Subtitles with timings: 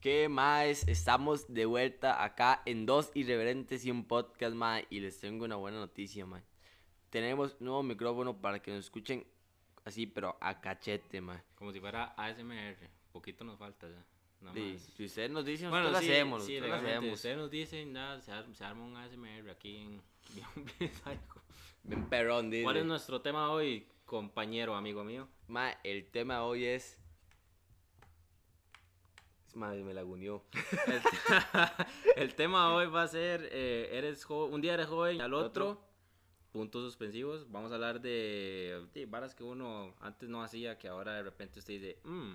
[0.00, 0.86] ¿Qué más?
[0.86, 5.56] Estamos de vuelta acá en Dos Irreverentes y un podcast, más Y les tengo una
[5.56, 6.44] buena noticia, man.
[7.10, 9.26] Tenemos nuevo micrófono para que nos escuchen
[9.84, 11.42] así, pero a cachete, man.
[11.56, 12.76] Como si fuera ASMR.
[13.12, 14.04] Poquito nos falta ya.
[14.40, 14.82] nada Sí, más.
[14.82, 16.44] si ustedes nos dicen, Bueno, nosotros sí, lo hacemos.
[16.44, 17.14] sí, nosotros lo hacemos.
[17.14, 20.02] Ustedes nos dicen, nada, se, ar- se arma un ASMR aquí en.
[21.82, 22.62] Bien perrón, dice.
[22.64, 25.28] ¿Cuál es nuestro tema hoy, compañero, amigo mío?
[25.48, 26.98] Ma, el tema hoy es...
[29.54, 30.44] Madre, me laguneó.
[30.86, 31.02] El,
[32.16, 35.34] el tema hoy va a ser, eh, eres jo- un día eres joven y al
[35.34, 35.84] otro, Otro.
[36.52, 37.50] puntos suspensivos.
[37.50, 41.58] Vamos a hablar de, de varas que uno antes no hacía, que ahora de repente
[41.58, 42.34] usted dice, "Mm,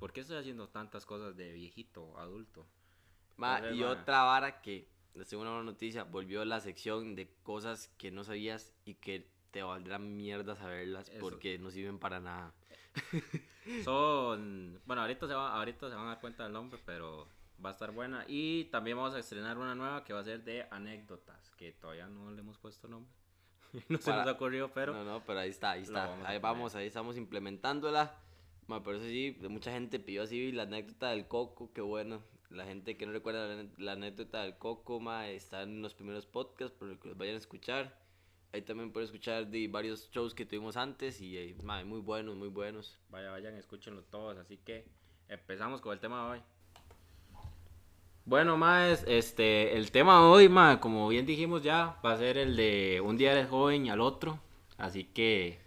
[0.00, 2.66] ¿por qué estoy haciendo tantas cosas de viejito, adulto?
[3.36, 3.90] Ma, Entonces, y ma.
[3.90, 4.88] otra vara que,
[5.28, 9.62] tengo una buena noticia, volvió la sección de cosas que no sabías y que te
[9.62, 11.18] valdrán mierda saberlas Eso.
[11.18, 12.52] porque no sirven para nada.
[13.84, 17.26] Son, bueno, ahorita se, va, ahorita se van a dar cuenta del nombre, pero
[17.64, 18.26] va a estar buena.
[18.28, 22.06] Y también vamos a estrenar una nueva que va a ser de anécdotas, que todavía
[22.06, 23.10] no le hemos puesto nombre.
[23.88, 24.92] no se Para- nos ocurrió, pero...
[24.92, 26.06] no, no, pero ahí está, ahí está.
[26.06, 28.14] vamos ahí vamos, ahí estamos implementándola.
[28.66, 32.20] Ma, por eso sí, mucha gente pidió así la anécdota del coco, qué bueno.
[32.50, 36.26] La gente que no recuerda la, la anécdota del coco, ma, está en los primeros
[36.26, 38.04] podcasts, para que los vayan a escuchar.
[38.56, 42.36] Ahí también pueden escuchar de varios shows que tuvimos antes y eh, ma, muy buenos,
[42.36, 42.98] muy buenos.
[43.10, 44.38] Vaya, vayan, escúchenlo todos.
[44.38, 44.86] Así que
[45.28, 46.42] empezamos con el tema de hoy.
[48.24, 52.38] Bueno, más, este, el tema de hoy, ma, como bien dijimos ya, va a ser
[52.38, 54.40] el de un día eres joven al otro.
[54.78, 55.58] Así que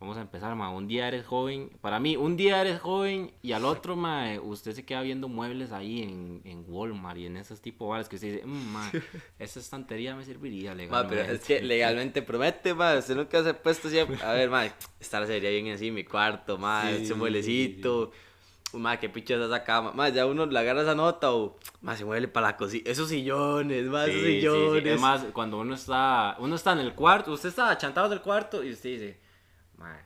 [0.00, 0.70] vamos a empezar, ma.
[0.70, 1.70] Un día eres joven.
[1.82, 5.70] Para mí, un día eres joven y al otro, ma, usted se queda viendo muebles
[5.72, 8.90] ahí en, en Walmart y en esos tipo de bares que usted dice, "Mm, ma,
[9.38, 11.16] esa estantería me serviría Ma, legalmente.
[11.22, 14.16] pero es que legalmente promete, ma, usted nunca se ha puesto siempre.
[14.24, 14.64] A ver, ma,
[14.98, 18.10] esta sería bien así mi cuarto, ma, Sí, ese sí, mueblecito.
[18.72, 19.90] Ma, qué picha es esa cama.
[19.92, 22.84] Ma, ya uno le agarra esa nota o, ma, se mueve para la cocina.
[22.88, 24.36] Esos sillones, ma, Sí, esos sí, sí.
[24.36, 24.86] sillones.
[24.94, 28.62] Es más, cuando uno está, uno está en el cuarto, usted está achantado del cuarto
[28.62, 29.20] y usted dice,
[29.80, 30.02] madre,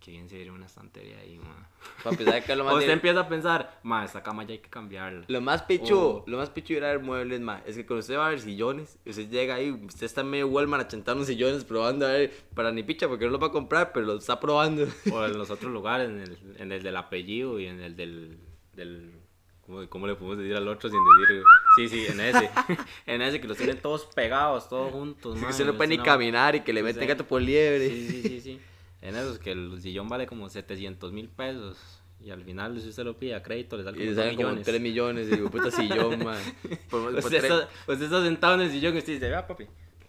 [0.00, 1.68] qué bien sería una estantería ahí, ma.
[2.02, 4.44] Papi, ¿sabe qué es lo O más usted de- empieza a pensar, ma, esta cama
[4.44, 5.24] ya hay que cambiarla.
[5.28, 6.24] Lo más pichu, Oh.
[6.26, 8.40] lo más pichu ir a ver muebles, ma, es que cuando usted va a ver
[8.40, 12.32] sillones, usted llega ahí, usted está en medio Walmart achantando unos sillones, probando a ver,
[12.54, 14.86] para ni picha, porque no lo va a comprar, pero lo está probando.
[15.10, 18.38] O en los otros lugares, en el, en el del apellido y en el del,
[18.74, 19.10] del
[19.66, 21.42] ¿cómo, cómo le podemos decir al otro sin decir?
[21.76, 22.50] Sí, sí, en ese.
[23.06, 25.98] en ese que los tienen todos pegados, todos juntos, que ma, usted no puede ni
[25.98, 27.08] caminar y que le Sí, meten sí.
[27.08, 27.88] gato por liebre.
[27.88, 28.60] Sí, sí, sí, sí.
[29.02, 31.78] En esos que el sillón vale como 700 mil pesos.
[32.24, 34.16] Y al final, si usted lo pide a crédito, le sale Y como le 2
[34.24, 34.66] salen como millones.
[34.66, 36.38] 3 millones, y digo, puta sillón, man.
[36.88, 39.46] Por, por, Usted tres- está, usted está sentado en el sillón y usted dice, vea,
[39.46, 39.66] papi,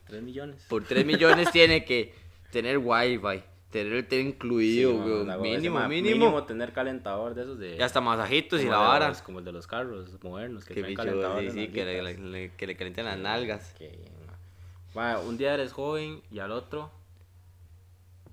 [0.08, 0.66] 3 millones.
[0.70, 2.14] por 3 millones tiene que
[2.52, 3.42] tener wifi,
[3.80, 7.76] tener el tele incluido, Sí, mínimo, ese, ma, mínimo, tener calentador de esos de...
[7.78, 9.10] Y hasta masajitos y la vara.
[9.10, 11.84] los- como el de los carros modernos, que Que traen bicho, calentador sí, sí, que
[11.86, 13.74] le, le- que le calienten las nalgas.
[13.78, 15.14] qué bien, ma.
[15.16, 16.90] Ma, un día eres joven y al otro...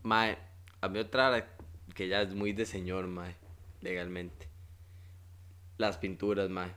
[0.05, 0.39] Mae,
[0.81, 1.49] a mí otra
[1.95, 3.35] que ya es muy de señor, mae,
[3.81, 4.49] legalmente.
[5.79, 6.71] Las pinturas, mae.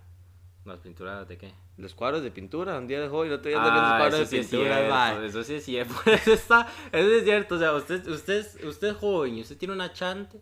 [0.66, 1.54] ¿Las pinturas de qué?
[1.78, 4.18] Los cuadros de pintura, un día de joven, otro día de los cuadros Ah, eso
[4.18, 4.78] de sí es pintura,
[5.12, 8.88] cierto, eso sí es cierto, eso está, eso es cierto, o sea, usted, usted, usted
[8.90, 10.42] es joven y usted tiene una chante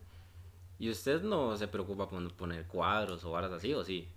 [0.79, 4.07] y usted no se preocupa por poner cuadros o varas así, ¿o sí?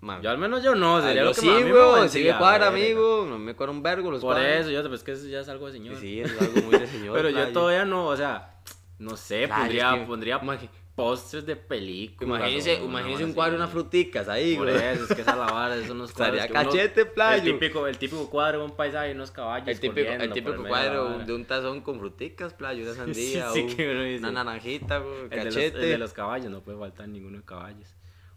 [0.00, 2.36] Mae, Yo al menos yo no, ah, sería yo lo que sí, weón, sí me
[2.36, 4.56] cuadra, amigo, no me cuadra un vergo los Por cuadros.
[4.66, 5.94] eso, yo, pues que eso ya es algo de señor.
[5.96, 7.14] Sí, sí, es algo muy de señor.
[7.16, 7.52] Pero yo playo.
[7.52, 8.60] todavía no, o sea,
[8.98, 12.38] no sé, pondría, es que- pondría imagi- pósters de películas.
[12.40, 13.62] Imagínese, o vara un cuadro, así.
[13.62, 14.82] unas fruticas ahí, Por güey.
[14.84, 17.42] eso, es que esa la vara, eso no es Estaría cachete, playo.
[17.52, 21.18] El típico, el típico cuadro de un paisaje y unos caballos El típico, el cuadro
[21.18, 24.18] de un tazón con fruticas, playo, una sandía, sí, un- que uno dice.
[24.26, 25.78] una naranjita, güey, El de, los, cachete.
[25.82, 27.88] el de los caballos, no puede faltar ninguno de caballos.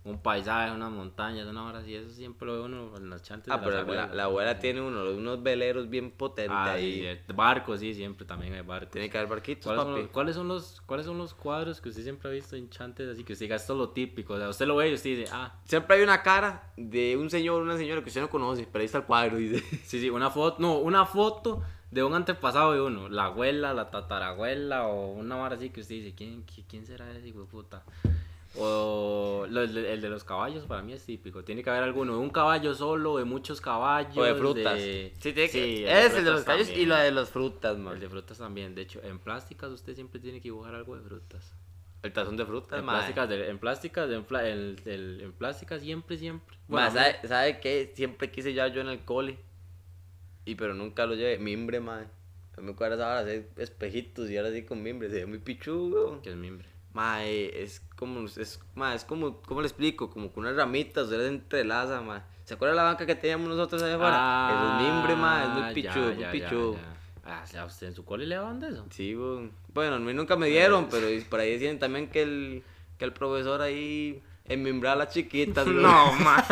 [0.08, 3.52] Un paisaje, unas montañas, una hora así, eso siempre lo ve uno en las chantes.
[3.54, 6.94] Ah, de pero la, la abuela tiene uno, unos veleros bien potentes Ah, ahí.
[6.94, 7.34] sí, cierto.
[7.34, 8.92] barcos, sí, siempre también hay barcos.
[8.92, 10.02] Tiene que haber barquitos, ¿Cuáles son, papi.
[10.04, 13.10] los, cuáles, son los, ¿Cuáles son los cuadros que usted siempre ha visto en chantes?
[13.10, 14.36] Así que usted diga, esto es lo típico.
[14.36, 17.30] O sea, usted lo ve y usted dice, ah, Siempre hay una cara de un
[17.30, 19.60] señor o una señora que usted no conoce, pero ahí está el cuadro, dice.
[19.86, 21.62] sí, sí, una foto, no, una foto
[21.92, 25.96] de un antepasado de uno, la abuela, la tatarabuela o una vara así que usted
[25.96, 27.84] dice, ¿quién, qui- quién será ese hijo de puta?
[28.56, 31.44] O lo- el, de, el de los caballos para mí es típico.
[31.44, 34.18] Tiene que haber alguno de un caballo solo, de muchos caballos.
[34.18, 34.76] O de frutas.
[34.80, 35.64] de- Sí, tiene que...
[35.78, 37.94] Sí, es el de los frutas callos y la de las frutas, man.
[37.96, 38.74] El de frutas también.
[38.74, 41.54] De hecho, en plásticas usted siempre tiene que dibujar algo de frutas.
[42.04, 45.82] El tazón de frutas, En plásticas, de- en plásticas, en, pla- el- el- en plásticas
[45.82, 46.58] siempre, siempre.
[46.68, 47.92] Bueno, ¿sabe, ¿sabe qué?
[47.96, 49.38] Siempre quise llevar yo en el cole.
[50.46, 51.38] Y pero nunca lo llevé.
[51.40, 52.10] Mimbre, man.
[52.56, 55.10] A mí me cuadra esa vara, hacer espejitos y ahora así con mimbre.
[55.10, 56.22] Se ve muy pichudo.
[56.22, 56.68] que es mimbre.
[56.94, 60.10] Mae, es como, es, mae, es como, ¿cómo le explico?
[60.10, 62.22] Como con unas ramitas, las entrelaza, mae.
[62.46, 64.78] ¿Se acuerda la banca que teníamos nosotros allá afuera?
[64.80, 66.78] Es mimbre, mae, es muy Ah, pichudo, muy pichudo.
[67.26, 68.86] Ah, o sea, ¿usted en su cole le daban de eso?
[68.90, 69.14] Sí.
[69.74, 72.64] Bueno, a mí nunca me dieron, pero por ahí decían también que el,
[72.98, 75.68] que el profesor ahí enmimbraba a las chiquitas.
[75.88, 76.42] No, ma.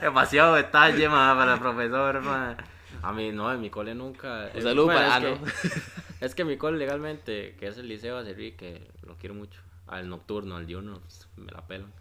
[0.00, 2.56] Demasiado detalle, ma, para el profesor, ma.
[3.02, 4.50] A mí, no, en mi cole nunca.
[4.54, 5.70] Un saludo Bueno, para- es ah, que,
[6.20, 9.60] es que mi cole legalmente, que es el liceo Acerrí, que lo quiero mucho.
[9.86, 11.92] Al nocturno, al diurno, pues, me la pelan.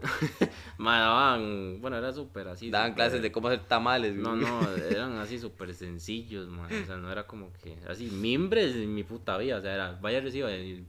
[0.78, 2.70] Ma, daban, bueno, era súper así.
[2.70, 6.66] Daban clases de cómo hacer tamales, No, no, eran así súper sencillos, man.
[6.82, 7.76] O sea, no era como que.
[7.88, 9.58] Así, mimbres en mi puta vida.
[9.58, 9.92] O sea, era.
[9.92, 10.84] Vaya recibo de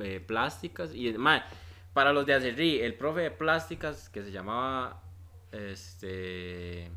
[0.00, 0.94] eh, plásticas.
[0.94, 1.42] Y, man,
[1.92, 5.02] para los de Acerrí, el profe de plásticas que se llamaba.
[5.52, 6.90] Este.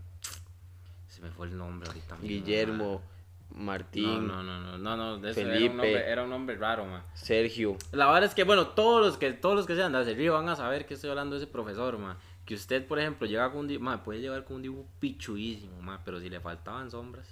[1.08, 2.18] Se me fue el nombre ahorita.
[2.22, 3.17] Guillermo, man.
[3.58, 5.70] Martín, No, no, no, no, no, no, eso Era, un Felipe.
[5.76, 7.04] nombre, era un nombre raro, man.
[7.14, 7.78] Sergio.
[7.92, 10.48] La verdad es que, bueno, todos los que, todos los que sean de Acerrí van
[10.50, 12.18] a saber que estoy hablando de ese profesor, man.
[12.46, 15.82] Que usted, por ejemplo, llega con un dibujo, man, puede llevar con un dibujo pichuísimo,
[15.82, 17.28] man, pero si le faltaban sombras,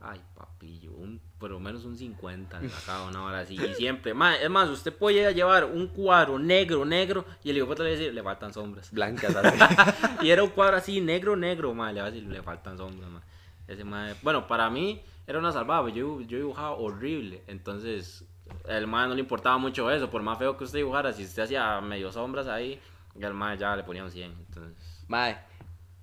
[0.00, 3.56] ay, papillo, un, por lo menos un 50 le sacaba una hora así.
[3.56, 7.74] Y siempre, man, es más, usted puede llevar un cuadro negro, negro, y el hijo
[7.74, 8.92] le decir, le faltan sombras.
[8.92, 9.34] Blancas,
[10.22, 13.10] y era un cuadro así, negro, negro, man, le va a decir, le faltan sombras,
[13.10, 13.22] man.
[13.66, 18.24] Ese man, bueno, para mí era una salvada, yo, yo dibujaba horrible, entonces
[18.68, 21.44] el man no le importaba mucho eso, por más feo que usted dibujara, si usted
[21.44, 22.80] hacía medio sombras ahí,
[23.18, 25.04] y al man ya le ponía un 100, entonces...
[25.08, 25.36] Mae,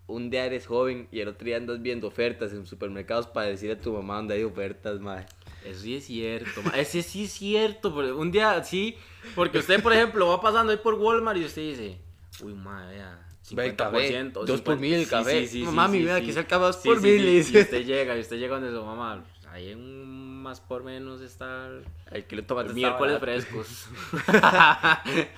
[0.08, 3.76] un día eres joven y el otro día andas viendo ofertas en supermercados para decirle
[3.76, 5.26] a tu mamá dónde hay ofertas, mae.
[5.66, 6.72] Eso sí es cierto, ma.
[6.72, 8.98] ese sí es cierto, pero un día sí,
[9.36, 11.98] porque usted, por ejemplo, va pasando ahí por Walmart y usted dice,
[12.42, 15.42] uy, madre, vea, el 50%, dos por 50, mil café.
[15.42, 18.22] sí, sí, Mamá, mi que sea el café dos por mil, Y usted llega, y
[18.22, 22.42] usted llega donde su mamá, ahí en un más por menos está el El kilo
[22.42, 23.88] de tomate está miércoles frescos.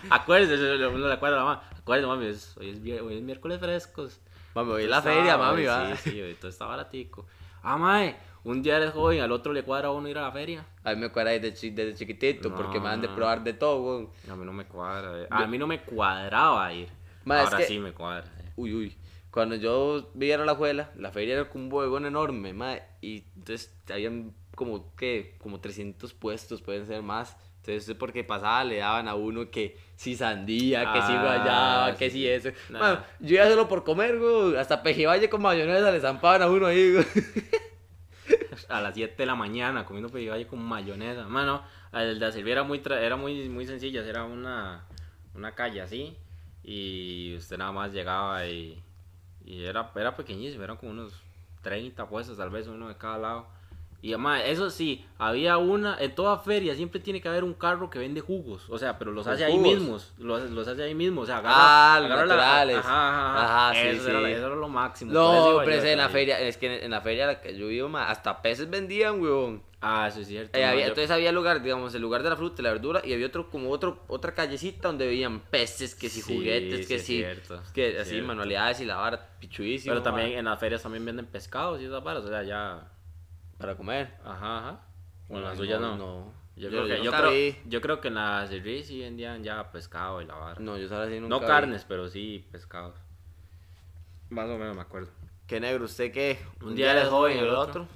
[0.09, 4.19] acuérdese, uno le acuerda a la mamá, acuérdese, mami, hoy, es, hoy es miércoles frescos.
[4.55, 5.95] Mami, hoy es la feria, mami, va.
[5.97, 7.25] Sí, sí, hoy todo está baratico.
[7.63, 10.31] Ah, mae, un día eres joven, al otro le cuadra a uno ir a la
[10.31, 10.65] feria.
[10.83, 13.15] A mí me cuadra desde, desde chiquitito porque me dan de No.
[13.15, 14.09] probar de todo, weón.
[14.29, 15.21] A mí no me cuadra.
[15.23, 15.27] eh.
[15.29, 16.89] A mí no me cuadraba ir.
[17.25, 18.25] Ma, es Ahora que- sí me cuadra.
[18.39, 18.51] eh.
[18.55, 18.97] Uy, uy.
[19.31, 22.83] Cuando yo vivía en la juela, la feria era como un bodegón enorme, mae.
[23.01, 25.35] Y entonces habían como, ¿qué?
[25.39, 27.35] Como 300 puestos, pueden ser más.
[27.65, 32.09] Entonces, porque pasaba, le daban a uno que si sandía, que si Ah, guayaba, que
[32.11, 32.27] sí, si sí.
[32.27, 32.49] eso.
[32.69, 32.79] Nah.
[32.79, 34.57] Mae, yo iba solo por comer, güey.
[34.57, 37.05] Hasta pejibaye con mayonesa le zampaban a uno ahí, güey.
[38.69, 41.27] A las 7 de la mañana comiendo pedigüeño con mayonesa.
[41.27, 44.01] Mano, el de Silvia era muy, tra- era muy, muy sencilla.
[44.05, 44.85] Era una,
[45.35, 46.15] una calle así.
[46.63, 48.83] Y usted nada más llegaba y,
[49.45, 50.63] y era, era pequeñísimo.
[50.63, 51.23] Eran como unos
[51.61, 53.47] 30 puestos, tal vez uno de cada lado.
[54.03, 57.89] Y además, eso sí, había una, en toda feria siempre tiene que haber un carro
[57.89, 60.93] que vende jugos, o sea, pero los ¿Con hace ahí mismos, los, los hace ahí
[60.93, 62.77] mismo, o sea, Ah, los la- naturales.
[62.79, 63.69] ajá, ajá, ajá.
[63.69, 64.33] Ajá, sí, eso, Era, sí.
[64.33, 65.13] eso era lo máximo.
[65.13, 67.97] No, pero ese en la feria, es que en la feria la que yo vivo,
[67.97, 69.63] hasta peces vendían, weón.
[69.79, 70.57] Ah, eso es cierto.
[70.57, 73.13] Eh, había- entonces había lugar, digamos, el lugar de la fruta y la verdura y
[73.13, 77.05] había otro, como otro, otra callecita donde veían peces, que si Sí, juguetes, que sí,
[77.05, 78.27] si, es cierto, que así, cierto.
[78.27, 79.93] manualidades y la vara, pichuísimo.
[79.93, 82.89] Pero también ma, en las ferias también venden pescados y esas varas, o sea, ya.
[83.63, 84.13] Para comer.
[84.25, 84.81] Ajá, ajá.
[85.29, 85.95] Bueno, las No, suyas no.
[85.95, 86.33] no.
[86.57, 89.41] Yo, Yo- creo yo que, yo, creo, yo creo que en la Cirri sí vendían
[89.41, 90.59] ya pescado y la vara.
[90.59, 91.45] No, No, yo sabes así nunca vi.
[91.45, 92.97] carnes, pero sí pescados.
[94.29, 95.11] Más o menos me acuerdo.
[95.47, 95.85] ¿Qué negro?
[95.85, 96.39] ¿Usted qué?
[96.61, 97.87] Un día eres joven y el otro.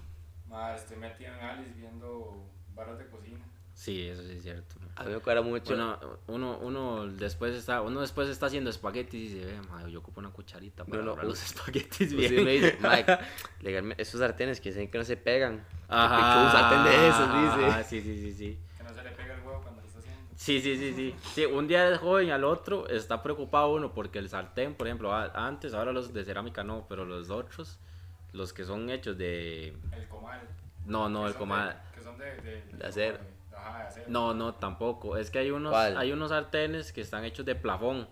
[0.48, 3.44] Ma, estoy metido en Alice viendo varas de cocina.
[3.74, 4.76] Sí, eso sí es cierto.
[5.00, 5.74] A mí me acuerda mucho.
[5.74, 10.00] Uno, uno, uno después está, uno después está haciendo espaguetis y dice, ve, madre, yo
[10.00, 12.44] ocupo una cucharita para No, no, los espaguetis Usted bien.
[12.46, 13.18] me dice, Mike,
[13.62, 15.64] legalmente, esos sartenes que dicen que no se pegan.
[15.88, 16.46] Ajá.
[16.46, 17.66] Un sartén de esos, dice.
[17.70, 18.60] ajá, sí, sí, sí, sí.
[18.78, 20.22] Que no se le pega el huevo cuando lo está haciendo.
[20.36, 21.16] Sí, sí, sí, sí.
[21.34, 25.14] Sí, un día es joven, al otro está preocupado uno porque el sartén, por ejemplo,
[25.14, 27.80] antes, ahora los de cerámica no, pero los otros,
[28.34, 29.78] los que son hechos de...
[29.92, 30.42] El comal.
[30.86, 31.70] No, no, el comal...
[31.70, 32.26] de- Que son de...
[32.42, 33.20] De, De acero.
[33.76, 34.06] De acero.
[34.10, 35.18] No, no, tampoco.
[35.18, 35.98] Es que hay unos, ¿Cuál?
[35.98, 38.08] hay unos sartenes que están hechos de plafón.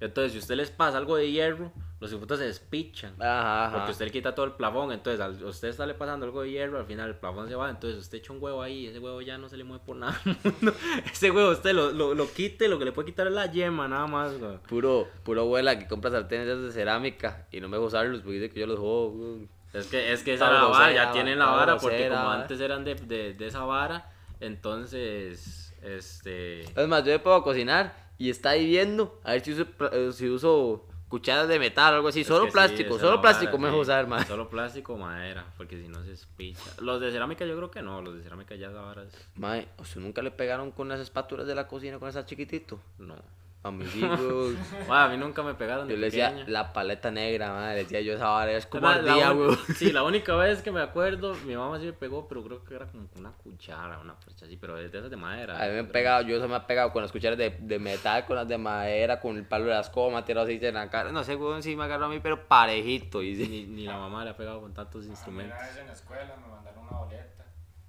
[0.00, 3.14] Entonces, si usted les pasa algo de hierro, los hijueputas se despichan.
[3.22, 3.76] Ajá, ajá.
[3.76, 6.78] Porque usted le quita todo el plafón, entonces al usted sale pasando algo de hierro,
[6.78, 9.38] al final el plafón se va, entonces usted echa un huevo ahí, ese huevo ya
[9.38, 10.20] no se le mueve por nada.
[10.24, 10.74] al mundo.
[11.10, 13.88] ese huevo usted lo, lo, lo quite, lo que le puede quitar es la yema,
[13.88, 14.38] nada más.
[14.38, 14.58] güey.
[14.68, 18.50] Puro, puro abuela que compra sartenes de cerámica y no me gusta usarlos porque dice
[18.52, 19.38] que yo los juego.
[19.72, 22.84] Es que, es que esa la vara, ya tienen la vara, porque como antes eran
[22.84, 24.10] de, de, de esa vara,
[24.44, 26.62] entonces, este...
[26.62, 30.10] Es más, yo me puedo cocinar y está ahí viendo a ver si uso, eh,
[30.12, 32.22] si uso cucharas de metal o algo así.
[32.22, 34.24] Es solo sí, plástico, solo plástico mejor usar, mae.
[34.24, 36.62] Solo plástico o madera, porque si no se espicha.
[36.80, 39.14] Los de cerámica yo creo que no, los de cerámica ya ahora es...
[39.36, 42.80] Mae, ¿o sea, nunca le pegaron con las espátulas de la cocina con esa chiquitito?
[42.98, 43.16] No.
[43.64, 44.52] A mis hijos.
[44.86, 47.74] Bueno, a mí nunca me pegaron de yo le decía la paleta negra, mae.
[47.74, 49.56] Le decía yo esa vara es como La- la ardía, un- güey.
[49.74, 52.74] Sí, la única vez que me acuerdo, mi mamá sí me pegó, pero creo que
[52.74, 55.56] era como con una cuchara, una percha así, pero de esas de madera.
[55.56, 57.78] A mí me han pegado, yo se me ha pegado con las cucharas de, de
[57.78, 60.90] metal, con las de madera, con el palo de las comas, tirado así en la
[60.90, 61.10] cara.
[61.10, 63.22] No sé, güey, sí me agarró a mí, pero parejito.
[63.22, 63.48] Y sí.
[63.48, 65.56] Ni, ni la mamá le ha pegado con tantos instrumentos.
[65.58, 67.44] Una vez en la escuela me mandaron una boleta,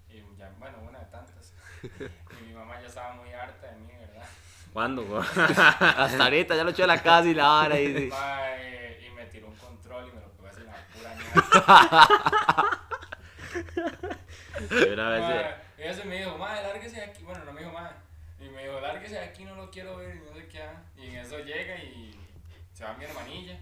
[0.08, 1.54] y ya, bueno, una de tantas.
[2.42, 3.92] Y mi mamá ya estaba muy harta de mí.
[4.76, 5.18] ¿Cuándo?
[5.38, 7.80] Hasta ahorita ya lo eché a la casa y la vara.
[7.80, 8.10] Y, sí.
[9.08, 11.16] Y me tiró un control y me lo pegó así en la pura.
[14.86, 15.56] Yo una vez de-
[15.86, 17.24] ella se me dijo, madre, lárguese de aquí.
[17.24, 17.96] Bueno, no me dijo, madre.
[18.38, 20.62] Y me dijo, lárguese de aquí, no lo quiero ver, y no sé qué.
[20.64, 20.84] ah.
[20.98, 22.14] Y en eso llega y
[22.74, 23.58] se va mi hermanilla,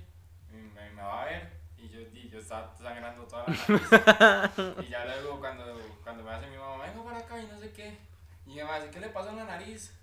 [0.52, 1.48] y me, me va a ver.
[1.78, 4.88] Y yo, y yo estaba sangrando toda la nariz.
[4.88, 7.72] y ya luego, cuando, cuando me hace mi mamá, vengo para acá y no sé
[7.72, 7.98] qué.
[8.48, 9.94] Y me dice, ¿qué le pasó en la nariz?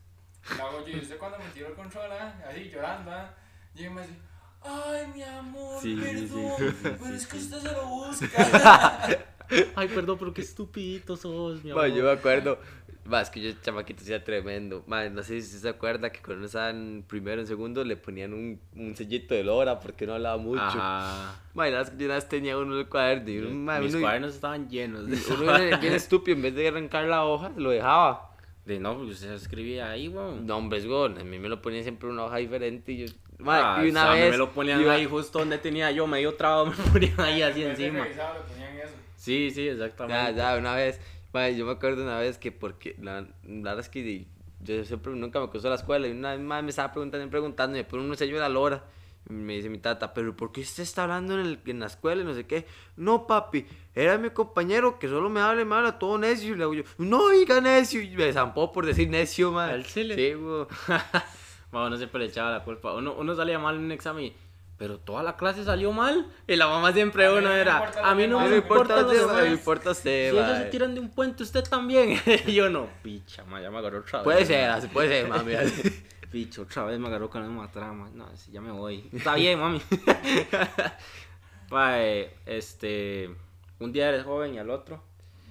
[0.60, 2.34] Hago yo, ¿y usted cuando me tiró el control, ah?
[2.48, 3.34] así llorando, ah?
[3.74, 4.14] Y me dice,
[4.62, 7.44] ay, mi amor, Sí, perdón, sí, sí, sí, pero sí, es que sí.
[7.44, 9.08] usted se lo busca.
[9.74, 11.88] Ay, perdón, pero qué estupidito sos, mi amor.
[11.88, 12.60] Ma, yo me acuerdo,
[13.04, 14.84] más que yo chamaquito hacía tremendo.
[14.86, 17.96] Ma, no sé si se acuerda que cuando uno estaba en primero, en segundo, le
[17.96, 20.62] ponían un, un sellito de lora porque no hablaba mucho.
[20.62, 21.34] Ajá.
[21.52, 24.02] Ma, y las- yo una vez tenía uno en el cuaderno y uno, Mis uno-
[24.02, 27.70] cuadernos estaban llenos de uno era bien estúpido, en vez de arrancar la hoja, lo
[27.70, 28.29] dejaba.
[28.70, 30.46] De no, pues usted escribía ahí, weón.
[30.46, 31.16] No, hombre, es gol.
[31.18, 33.12] A mí me lo ponían siempre una hoja diferente y yo...
[33.38, 34.30] Ma, Ah, y una o sea, a mí vez...
[34.30, 37.64] me lo ponían iba- ahí justo donde tenía yo medio trabado, me ponían ahí así
[37.64, 38.06] encima.
[38.06, 38.94] ponían eso.
[39.16, 40.34] Sí, sí, Ya, exactamente.
[40.36, 41.00] ya, una vez,
[41.32, 44.26] mae, yo me acuerdo una vez que porque, la, la verdad es que
[44.60, 47.30] yo siempre nunca me costó la escuela y una vez más me estaba preguntando y
[47.30, 48.84] preguntando y me pone un sello de la lora
[49.28, 52.22] me dice mi tata, pero ¿por qué usted está hablando en, el, en la escuela
[52.22, 52.66] y no sé qué?
[52.96, 56.56] No, papi, era mi compañero que solo me habla y me habla todo necio y
[56.56, 59.70] le hago yo, no diga necio y me zampó por decir necio, man.
[59.70, 60.14] ¿Al chile?
[60.16, 60.66] Sí, güey.
[61.72, 62.94] Uno siempre le echaba la culpa.
[62.94, 64.36] Uno, uno salía mal en un examen, y,
[64.76, 66.26] pero toda la clase salió mal.
[66.48, 69.26] Y la mamá siempre A uno era, a mí no me demás, importa los mae,
[69.26, 69.52] me demás.
[69.52, 72.18] importa usted, Si ellos se tiran de un puente, usted también.
[72.46, 74.24] y yo no, picha, ma, ya me agarró otra vez.
[74.24, 75.52] Puede ser, así puede ser, mami.
[76.30, 78.08] Picho, otra vez me agarró con la misma trama.
[78.14, 79.08] No, ya me voy.
[79.12, 79.80] Está bien, mami.
[81.68, 83.30] Pae, este.
[83.78, 85.02] Un día eres joven y al otro.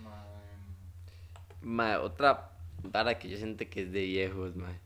[0.03, 0.13] Mae,
[1.61, 2.51] Mae, otra
[2.83, 4.77] vara que yo siento que es de viejos, mae.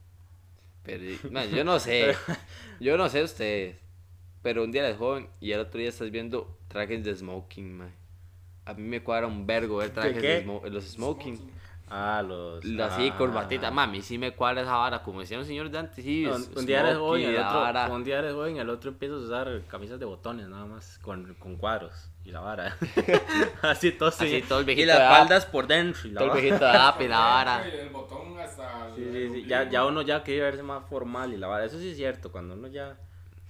[0.83, 2.15] Pero, mae, yo no sé.
[2.79, 3.77] Yo no sé ustedes.
[4.41, 7.91] Pero un día eres joven y el otro día estás viendo trajes de smoking, mae.
[8.65, 11.51] A mí me cuadra un vergo ver trajes de, smo- los smoking.
[11.95, 12.65] Ah, los.
[12.65, 13.17] Lo Así, ah.
[13.17, 13.69] corbatita.
[13.69, 15.03] Mami, sí me cuadra esa vara.
[15.03, 16.25] Como decían los señores de antes, sí.
[16.25, 17.87] Un día eres joven y el otro, vara.
[17.89, 20.97] un día eres joven y el otro empiezas a usar camisas de botones nada más
[20.99, 22.75] con, con cuadros y la vara.
[23.61, 24.41] Así todo Así, sí.
[24.47, 26.41] todo el Y viejito las de faldas por dentro y la Todo el vara.
[26.41, 27.67] viejito de Apple, la vara.
[27.67, 28.87] Y el botón hasta.
[28.87, 29.47] el- Sí, el sí, sí.
[29.47, 31.65] Ya, ya uno ya quiere verse más formal y la vara.
[31.65, 32.31] Eso sí es cierto.
[32.31, 32.97] Cuando uno ya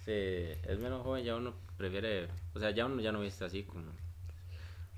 [0.03, 2.27] se, es menos joven, ya uno prefiere.
[2.53, 3.83] O sea, ya uno ya no viste así como,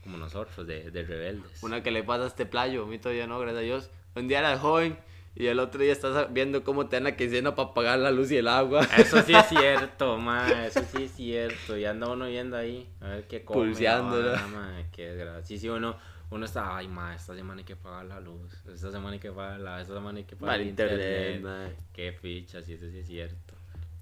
[0.05, 1.63] como nosotros, de, de rebeldes.
[1.63, 3.89] Una que le pasa a este playo, a mí todavía no, gracias a Dios.
[4.15, 4.97] Un día eras joven
[5.33, 8.31] y el otro día estás viendo cómo te dan la quincena para pagar la luz
[8.31, 8.87] y el agua.
[8.97, 11.75] Eso sí es cierto, ma, eso sí es cierto.
[11.75, 13.73] Y anda uno viendo ahí, a ver qué come.
[13.73, 15.43] La vara, ma, qué desgracia.
[15.43, 15.97] Sí, sí, uno,
[16.29, 19.31] uno está, ay, ma, esta semana hay que pagar la luz, esta semana hay que
[19.31, 21.77] pagar la, esta semana hay que pagar el internet, internet.
[21.91, 23.54] Qué ficha, sí, eso sí es cierto.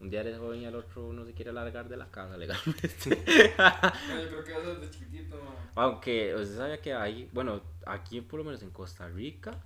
[0.03, 3.23] Un día eres joven y al otro uno se quiere largar de la casa legalmente.
[3.57, 5.55] No, Yo creo que eso es de chiquitito, mae.
[5.75, 9.63] Aunque, usted sabía que hay, bueno, aquí por lo menos en Costa Rica,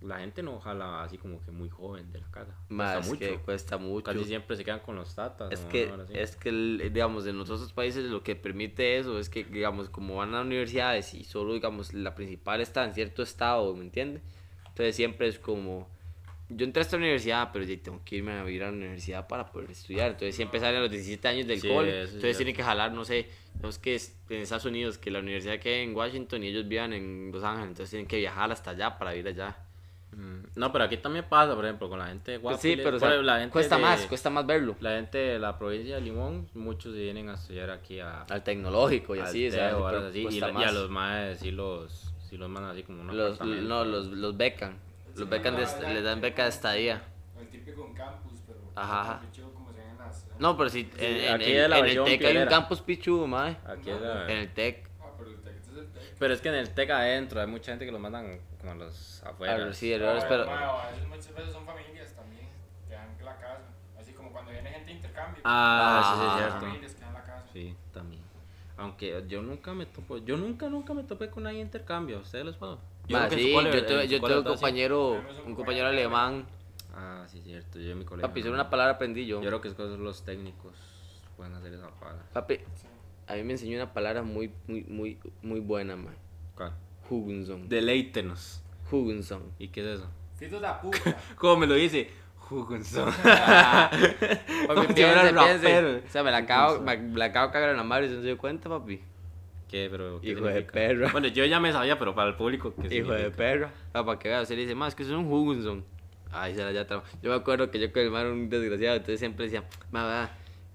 [0.00, 2.54] la gente no jala así como que muy joven de la casa.
[2.70, 3.44] Más Cuesta que mucho.
[3.44, 4.04] cuesta mucho.
[4.04, 5.52] Casi siempre se quedan con los tatas.
[5.52, 9.18] Es o que, es que, el- digamos, en los otros países lo que permite eso
[9.18, 13.22] es que, digamos, como van a universidades y solo, digamos, la principal está en cierto
[13.22, 14.22] estado, ¿me entiendes?
[14.68, 15.86] Entonces siempre es como,
[16.50, 19.26] yo entré a esta universidad, pero ya tengo que irme a vivir a la universidad
[19.28, 20.08] para poder estudiar.
[20.10, 22.02] Entonces siempre salen a los 17 años del Sí, cole.
[22.02, 23.28] Entonces tienen que jalar, no sé,
[23.62, 26.66] no es que es en Estados Unidos, que la universidad quede en Washington y ellos
[26.68, 27.68] vivan en Los Ángeles.
[27.68, 29.56] Entonces tienen que viajar hasta allá para ir allá.
[30.12, 32.88] Mm, No, pero aquí también pasa, por ejemplo, con la gente de Guapiles, sí, pero
[32.88, 34.74] o por sea, ejemplo, la gente cuesta de- más, cuesta más verlo.
[34.80, 38.42] La gente de la provincia de Limón, muchos se vienen a estudiar aquí a, Al
[38.42, 39.88] tecnológico y al así, TEO,
[40.30, 40.66] y, la- más.
[40.66, 44.36] a los maes sí los, sí los mandan así como un Los, no, los, los
[44.36, 44.78] becan.
[45.16, 47.02] Los becan de, est- les dan beca de estadía.
[47.38, 48.60] El típico en campus, pero.
[48.76, 50.26] Ajá, chivo como se ven en las.
[50.38, 52.80] No, pero sí, en, en- aquí en- es la en el TEC hay un campus
[52.80, 53.56] pichudo, mae.
[53.66, 54.88] Aquí es la- En el TEC.
[55.00, 56.02] Ah, pero el tec, este es el tec.
[56.18, 58.74] Pero es que en el TEC adentro hay mucha gente que los mandan como a
[58.74, 59.66] los afuera.
[59.68, 62.46] Ah, sí, el- No, pero- mae, a veces muchas veces son familias también.
[62.88, 63.64] Te dan la casa.
[63.98, 65.42] Así como cuando viene gente de intercambio.
[65.44, 66.66] Ah, sí, sí, Ah, es cierto.
[66.66, 67.44] familias quedan en la casa.
[67.52, 68.22] Sí, también.
[68.76, 72.16] Aunque yo nunca me topo, yo nunca, nunca me topé con nadie de intercambio.
[72.18, 72.78] ¿A ¿Ustedes les puedo?
[73.12, 76.46] Ma, que en sí, cole- yo tuve, yo tuve un compañero, un compañero alemán.
[76.94, 77.78] Ah, sí, cierto.
[77.78, 78.28] Yo en mi colegio.
[78.28, 79.40] Papi, solo una palabra aprendí yo.
[79.40, 80.72] Yo creo que es cosas los técnicos
[81.36, 82.22] pueden hacer esa palabra.
[82.32, 82.58] Papi,
[83.26, 86.14] a mí me enseñó una palabra muy, muy, muy, muy buena, man.
[86.54, 86.72] ¿Cuál?
[87.08, 87.68] Hugenson.
[87.68, 88.62] Deleítenos.
[88.90, 89.42] Hugenson.
[89.58, 90.08] ¿Y qué es eso?
[90.36, 91.16] Fitos de puta.
[91.36, 92.10] ¿Cómo me lo dice?
[92.50, 93.12] Hugenson.
[93.22, 96.02] Papi, piense, piense.
[96.06, 98.08] O sea, me la acabo, me, me la acabo de cagar en la madre y
[98.10, 99.00] se dio cuenta, papi.
[99.70, 99.88] ¿Qué?
[99.90, 100.72] Pero, ¿qué Hijo de significa?
[100.72, 101.12] perra.
[101.12, 102.74] Bueno, yo ya me sabía, pero para el público.
[102.74, 103.36] ¿qué Hijo de significa?
[103.36, 103.72] perra.
[103.92, 105.84] Ah, para que vea, usted le dice, más es que eso es un Hugenson.
[106.32, 107.04] Ay, se la ya traba.
[107.22, 110.04] Yo me acuerdo que yo con el man era un desgraciado, entonces siempre decía, ma,
[110.04, 110.30] va,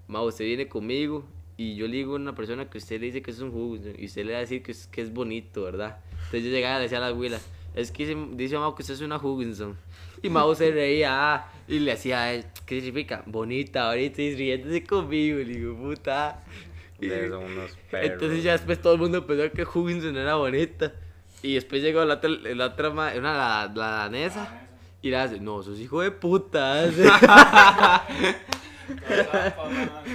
[0.06, 1.24] ma, usted viene conmigo
[1.58, 3.94] y yo le digo a una persona que usted le dice que es un Hugenson
[3.98, 5.98] y usted le va a decir que es, que es bonito, ¿verdad?
[6.12, 7.38] Entonces yo llegaba y le decía a la abuela,
[7.74, 9.76] es que dice, dice Mau que usted es una Hugenson.
[10.22, 13.22] Y Mau se reía ah, y le hacía ¿qué significa?
[13.26, 16.42] Bonita, ahorita y riéndose conmigo, le digo, puta.
[17.00, 18.10] Y- unos perros.
[18.12, 20.92] entonces ya después todo el mundo pensó que Hugenson era bonita.
[21.42, 24.62] Y después llegó la otra, la otra una la, la danesa.
[25.02, 26.84] Y la hace, no, sos hijo de puta.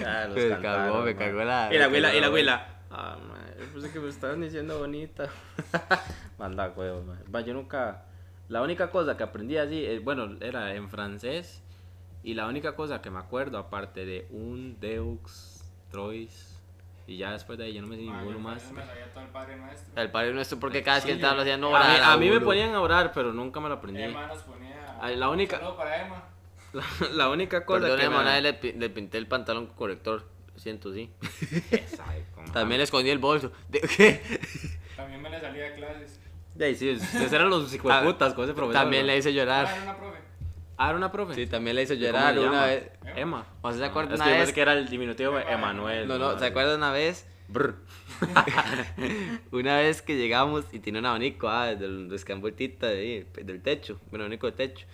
[0.05, 2.67] Ah, los Me cagó, me cagó la- Y la abuela, y la la abuela.
[2.89, 5.29] Ah, man, yo pensé que me estaban diciendo bonita.
[6.37, 7.03] Manda huevos.
[7.33, 8.05] Va, yo nunca.
[8.49, 11.61] La única cosa que aprendí así, eh, bueno, era en francés.
[12.23, 16.50] Y la única cosa que me acuerdo, aparte de un Deux, Trois.
[17.11, 18.71] Y ya después de ahí yo no me sé ninguno yo más.
[18.71, 20.01] me sabía todo el padre nuestro.
[20.01, 21.89] El padre nuestro, porque cada vez que entraba lo hacían a orar.
[21.91, 24.01] mí, a mí me ponían a orar, pero nunca me lo aprendí.
[24.01, 24.97] Emma nos ponía.
[25.15, 26.23] La única- Saludo para Emma.
[26.73, 28.15] La, la única cosa Perdón, que me...
[28.17, 30.25] hermano, le, le pinté el pantalón con corrector.
[30.53, 31.11] Lo siento, sí.
[32.53, 33.51] También le escondí el bolso.
[33.67, 34.21] ¿De qué?
[34.95, 36.19] También me le salía de clases.
[36.55, 38.81] De ahí, sí, ustedes eran los putas con ese profesor.
[38.83, 39.07] También ¿no?
[39.07, 39.65] le hice Ah, llorar.
[39.73, 40.17] era una profe.
[40.83, 41.35] Ah, era una profe.
[41.35, 42.65] Sí, también le hice ¿Y cómo llorar una llama?
[42.65, 42.91] vez.
[43.15, 43.45] Emma.
[43.61, 44.41] ¿O se acuerda es una que yo vez?
[44.45, 46.07] pensé que era el diminutivo de Emanuel.
[46.07, 47.27] No, no, ¿se acuerdan una vez?
[47.49, 47.75] Brr.
[49.51, 53.99] una vez que llegamos y tenía un abanico, ah, del descambuetita de ahí, del techo,
[54.09, 54.85] bueno, abanico de techo.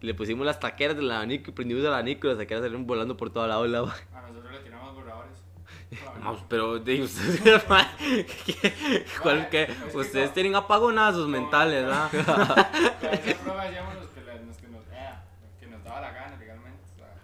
[0.00, 3.16] Le pusimos las taqueras del abanico y prendimos el abanico y las taqueras salieron volando
[3.16, 3.66] por todo lado.
[3.66, 3.92] lado.
[4.14, 5.38] A nosotros le tiramos borradores.
[6.20, 7.86] Vamos, pero de ustedes, man,
[8.46, 9.62] ¿qué- cuál- qué?
[9.62, 12.08] es que ustedes no- tienen apagonazos mentales, ¿ah?
[12.12, 12.32] Con esa
[13.62, 15.14] hacíamos los que, la- los que nos, eh,
[15.60, 16.36] que nos daba la gana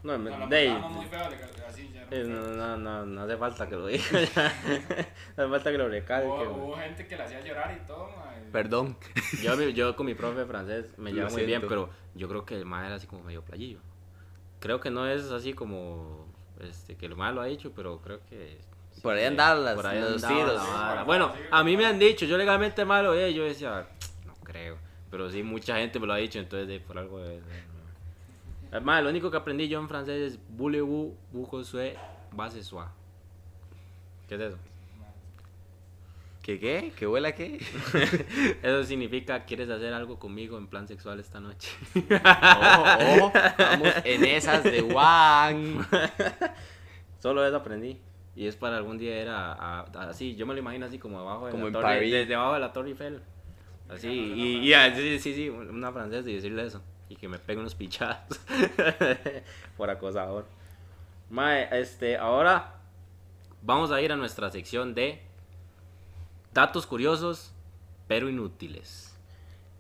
[0.03, 1.21] No, me- la de muy feo,
[1.69, 2.07] así ya.
[2.25, 4.05] No, no, no, no hace falta que lo diga.
[5.37, 6.29] no hace falta que lo recalque.
[6.47, 8.97] Hubo, hubo gente que la hacía llorar y todo, ma, y- Perdón.
[9.43, 12.55] Yo, yo con mi profe de francés me llevo muy bien, pero yo creo que
[12.57, 13.79] el mae era así como medio playillo.
[14.61, 16.27] Creo que no es así como
[16.61, 18.59] este, que el mae lo ha dicho, pero creo que.
[18.93, 21.07] sí, Por ahí sí, andaban las- por ahí los andaba tiros.
[21.07, 23.87] Bueno, a mí me han dicho, yo legalmente malo, eh, yo decía,
[24.27, 24.77] no creo.
[25.11, 27.41] Pero sí, mucha gente me lo ha dicho, entonces de, por algo de.
[28.71, 31.49] Además, lo único que aprendí yo en francés es voulez-vous, vous
[32.33, 32.85] base soi.
[34.29, 34.59] ¿Qué es eso?
[36.43, 36.93] ¿Qué qué?
[36.97, 37.59] ¿Qué huele a qué?
[38.63, 41.71] Eso significa, ¿quieres hacer algo conmigo en plan sexual esta noche?
[41.95, 45.87] Ojo, ojo, vamos en esas de Juan.
[47.19, 48.01] Solo eso aprendí.
[48.35, 50.99] Y es para algún día ir a, a- a- así, yo me lo imagino así
[50.99, 52.13] como abajo de Como la en torre, París.
[52.13, 53.21] de- debajo de la Torre Eiffel.
[53.91, 56.81] Así, y, y sí, sí, sí, una francesa y decirle eso.
[57.09, 58.39] Y que me pegue unos pichazos
[59.77, 60.47] por acosador.
[61.31, 62.75] Mae, este, ahora
[63.63, 65.21] vamos a ir a nuestra sección de
[66.53, 67.53] datos curiosos,
[68.07, 69.15] pero inútiles.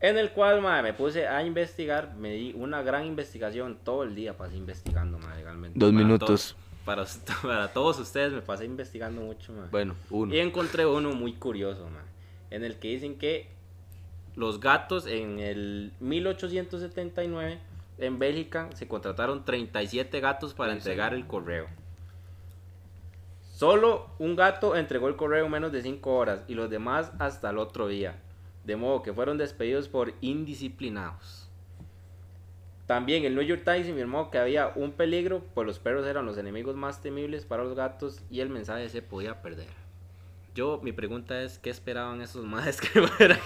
[0.00, 4.14] En el cual, mae, me puse a investigar, me di una gran investigación, todo el
[4.14, 5.78] día pasé investigando, mae, legalmente.
[5.78, 6.56] Dos Para minutos.
[6.56, 7.04] to- para,
[7.42, 9.68] para todos ustedes me pasé investigando mucho, mae.
[9.70, 10.32] Bueno, uno.
[10.34, 12.04] Y encontré uno muy curioso, man,
[12.50, 13.50] en el que dicen que
[14.38, 17.58] los gatos en el 1879
[17.98, 21.66] en Bélgica se contrataron 37 gatos para ¿En entregar el correo.
[23.50, 27.50] Solo un gato entregó el correo en menos de 5 horas y los demás hasta
[27.50, 28.22] el otro día.
[28.62, 31.48] De modo que fueron despedidos por indisciplinados.
[32.86, 36.38] También el New York Times informó que había un peligro, pues los perros eran los
[36.38, 39.87] enemigos más temibles para los gatos y el mensaje se podía perder.
[40.58, 43.38] Yo, mi pregunta es, ¿qué esperaban esos madres que fuera,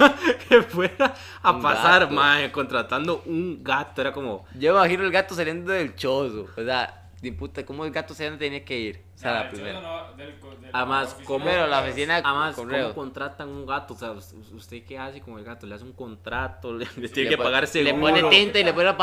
[0.48, 2.14] que fuera a Un pasar, gato.
[2.14, 4.00] mae, contratando un gato?
[4.00, 6.46] Era como, Yo imagino el gato saliendo del chozo.
[6.56, 9.02] O sea, puta, ¿cómo el gato se tenía que ir?
[9.14, 9.80] O sea, Ya, la primera.
[9.82, 12.82] no, del co- de la Además, oficina ¿cómo- de Pero la oficina además, correo.
[12.84, 13.92] ¿cómo contratan un gato?
[13.92, 15.66] O sea, us- ¿usted qué hace con el gato?
[15.66, 16.72] ¿Le hace un contrato?
[16.72, 17.94] ¿Le, le Le tiene que pagar seguro?
[17.94, 18.96] Le pone tinta y le pone la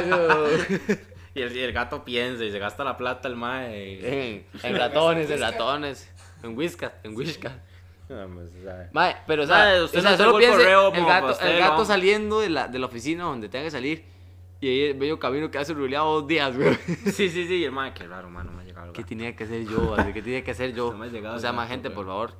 [0.00, 0.80] güey.
[1.34, 4.34] Y el, gato piensa y se gasta la plata el mae.
[4.34, 6.12] en, en ratones, en ratones.
[6.42, 7.52] En whiskas, en whiskas.
[8.08, 10.36] No, pues, o sea, Mae, pero o Mae, sea, usted o sea no solo el
[10.38, 13.48] piense correo el como gato, pastel, el gato saliendo de la, de la oficina donde
[13.48, 14.04] tenga que salir
[14.60, 16.74] Y ahí el medio camino que hace ruleado dos días, güey.
[17.06, 19.66] Sí, sí, sí, hermano, qué raro, mano, me ha llegado el ¿Qué tenía que hacer
[19.66, 19.94] yo?
[19.96, 20.12] así?
[20.12, 20.92] ¿Qué tenía que hacer yo?
[20.92, 22.32] No me ha llegado O sea, el más gente, por favor.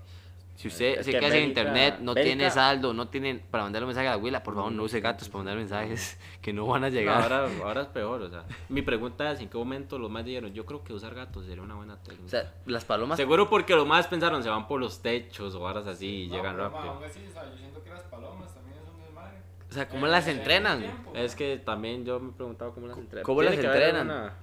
[0.63, 3.65] Si usted Es se que queda sin internet, no Bélica- tiene saldo, no tiene para
[3.65, 6.53] mandarle un mensaje a la abuela, por favor, no use gatos para mandar mensajes que
[6.53, 7.21] no van a No, llegar.
[7.33, 8.45] ahora, ahora es peor, o sea.
[8.69, 10.55] Mi pregunta es: ¿en qué momento los más dijeron?
[10.55, 12.27] Yo creo que usar gatos sería una buena técnica.
[12.27, 13.17] O sea, las palomas.
[13.17, 16.37] Seguro porque los más pensaron se van por los techos o varas así y No,
[16.37, 16.93] llegan pero, ma, rápido.
[16.95, 19.39] aún así, o sea, yo siento que las palomas también son desmadre.
[19.69, 20.79] O sea, ¿cómo Eh, las en entrenan?
[20.79, 21.13] tiempo.
[21.17, 23.25] Es que también yo me he preguntado cómo las entrenan.
[23.25, 24.07] ¿Cómo las entrenan?
[24.07, 24.35] una-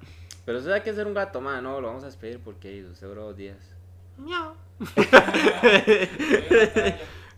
[0.44, 3.24] Pero usted sabe que ser un gato, man, no, lo vamos a despedir porque duró
[3.28, 3.76] dos días.
[4.20, 4.54] Miau.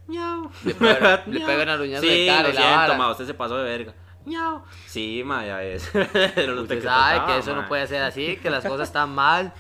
[0.07, 0.49] Miau.
[0.65, 1.23] Le pega-
[1.65, 2.97] le ruñazo sí, de cara lo y la siento, vara.
[2.97, 3.93] ma, usted se pasó de verga.
[4.25, 4.63] Miau.
[4.85, 5.89] Sí, ma, ya es.
[5.95, 7.61] Lo Usted que sabe que eso ma.
[7.63, 9.53] no puede ser así, que las cosas están mal.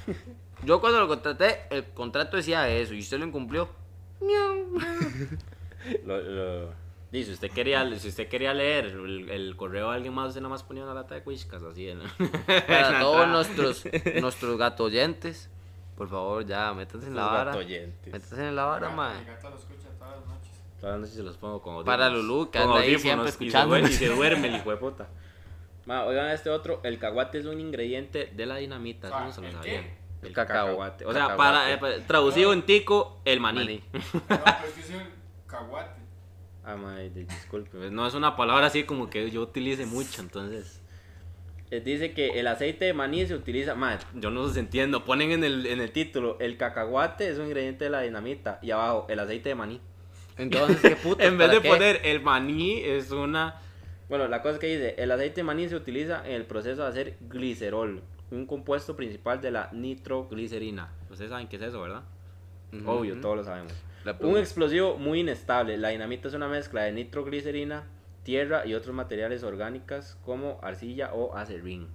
[0.63, 3.69] Yo cuando lo contraté, el contrato decía eso y usted lo incumplió.
[6.05, 6.73] Lo, lo-
[7.11, 10.41] Y si usted quería, si usted quería leer el, el correo de alguien más, usted
[10.41, 11.99] nada más ponía una lata de whiskas así en,
[12.67, 13.83] Para todos nuestros,
[14.21, 15.49] nuestros gato oyentes,
[16.01, 17.51] por favor, ya, métanse en la vara.
[17.53, 19.23] Métanse en la vara, Mi mae.
[19.23, 20.51] gato lo escucha todas las noches.
[20.79, 22.09] Todas las noches se los pongo con Para.
[22.09, 25.07] Lulú, que anda ahí siempre duerme- Y se duerme el hijo de puta.
[25.85, 29.41] Ma, oigan este otro, el caguate es un ingrediente de la dinamita, eso no se
[29.41, 29.83] lo ¿el sabían.
[30.23, 31.05] El cacahuate.
[31.05, 31.37] O sea, Cacahuate.
[31.37, 33.59] para, eh, para- traducido en tico, el maní.
[33.59, 33.83] Maní.
[33.93, 35.03] No, pero es que es un
[35.45, 36.01] caguate.
[36.65, 37.77] Ah, madre, di- disculpe.
[37.91, 40.80] No es una palabra así como que yo utilice mucho, entonces.
[41.79, 43.75] Dice que el aceite de maní se utiliza.
[43.75, 45.05] Madre, yo no los entiendo.
[45.05, 48.59] Ponen en el, en el título: el cacahuate es un ingrediente de la dinamita.
[48.61, 49.81] Y abajo, el aceite de maní.
[50.37, 51.23] Entonces, ¿qué puto?
[51.23, 53.61] en vez de poner el maní, es una.
[54.09, 56.81] Bueno, la cosa es que dice: el aceite de maní se utiliza en el proceso
[56.83, 60.91] de hacer glicerol, un compuesto principal de la nitroglicerina.
[61.09, 62.03] Ustedes saben qué es eso, ¿verdad?
[62.85, 63.73] Obvio, todos lo sabemos.
[64.19, 65.77] Un explosivo muy inestable.
[65.77, 67.83] La dinamita es una mezcla de nitroglicerina,
[68.23, 71.89] tierra y otros materiales orgánicas como arcilla o acerrín.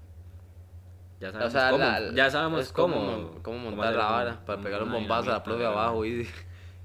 [1.21, 1.85] Ya sabemos O sea, cómo.
[1.85, 5.31] la- ya sabemos es como, cómo, cómo cómo montar la vara para pegar un bombazo
[5.33, 5.67] a la ¿verdad?
[5.73, 6.05] abajo.
[6.05, 6.29] Y...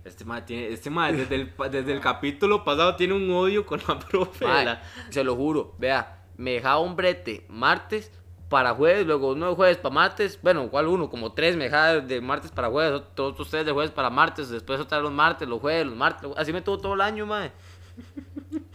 [0.03, 3.79] Este mae tiene, este mae desde el, desde el capítulo pasado tiene un odio con
[3.87, 4.45] la profe.
[4.45, 8.11] la- se lo juro, vea, me dejaba un brete martes
[8.49, 11.09] para jueves, luego uno de jueves para martes, bueno, ¿cuál uno?
[11.09, 14.79] Como tres me dejaba de martes para jueves, otros tres de jueves para martes, después
[14.79, 17.51] otra vez los martes, los jueves, los martes, así me tuvo todo el año, mae.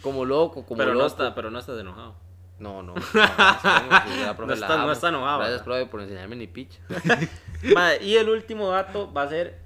[0.07, 1.01] Como loco, como pero, loco.
[1.03, 2.15] no está, pero no estás enojado.
[2.59, 2.95] No, no.
[2.95, 3.01] no,
[4.55, 6.79] está- no está enojado, Gracias, profe, por enseñarme ni picha.
[7.75, 9.59] Mae, y el último dato va a ser.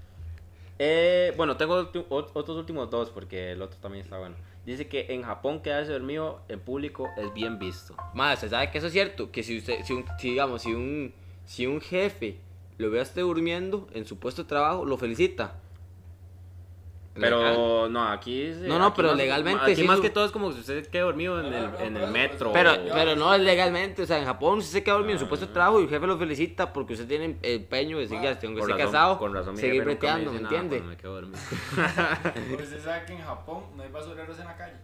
[0.79, 4.35] eh, bueno, tengo otros últimos dos porque el otro también está bueno.
[4.64, 7.94] Dice que en Japón quedarse dormido en público es bien visto.
[8.14, 9.31] Mae, ¿usted sabe que eso es cierto?
[9.31, 12.38] Que si usted, si, un, si digamos, si un, si un jefe
[12.79, 15.55] lo ve a usted durmiendo en su puesto de trabajo, lo felicita.
[17.16, 17.31] Legal.
[17.40, 18.53] Pero no, aquí.
[18.55, 20.53] sí, No, no, aquí pero más- legalmente Aquí sí más su- que todo es como
[20.53, 22.53] si usted quede dormido en No, el, no, en el metro.
[22.53, 25.18] Pero, o- pero no es legalmente, o sea, en Japón usted se queda dormido en
[25.18, 28.29] su puesto de trabajo y el jefe lo felicita porque usted tiene empeño de seguir,
[28.29, 30.81] aunque Con esté razón- casado, con razón mi seguir breteando, ¿me entiende?
[30.83, 31.38] me quedo dormido.
[32.62, 34.77] Usted sabe que en Japón no hay basureros en la calle.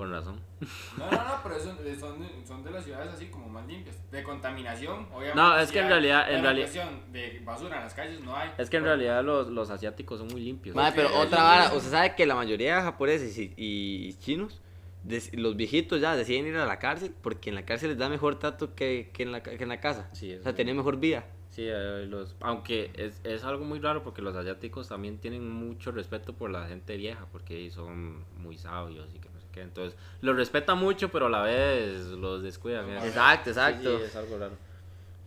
[0.00, 0.40] Con razón.
[0.96, 3.66] No, no, no, pero eso, eh, son, de- son de las ciudades así como más
[3.66, 3.96] limpias.
[4.10, 5.34] De contaminación, obviamente.
[5.34, 6.70] No, es que en realidad- en realidad-
[7.12, 8.50] de basura en las calles no hay.
[8.56, 10.74] Es que en realidad los, los asiáticos son muy limpios.
[10.74, 14.62] Madre, pero otra vara, usted sabe que la mayoría de japoneses y, y chinos,
[15.04, 18.08] des- los viejitos ya deciden ir a la cárcel porque en la cárcel les da
[18.08, 20.08] mejor trato que, que, en, la, que en la casa.
[20.14, 21.26] Sí, o sea, tienen mejor vida.
[21.50, 25.90] Sí, eh, los, aunque es, es algo muy raro porque los asiáticos también tienen mucho
[25.92, 31.10] respeto por la gente vieja porque son muy sabios y que Entonces, los respetan mucho,
[31.10, 32.88] pero a la vez los descuidan.
[32.88, 32.98] ¿eh?
[32.98, 33.98] Exacto, exacto.
[33.98, 34.54] Sí, es algo raro.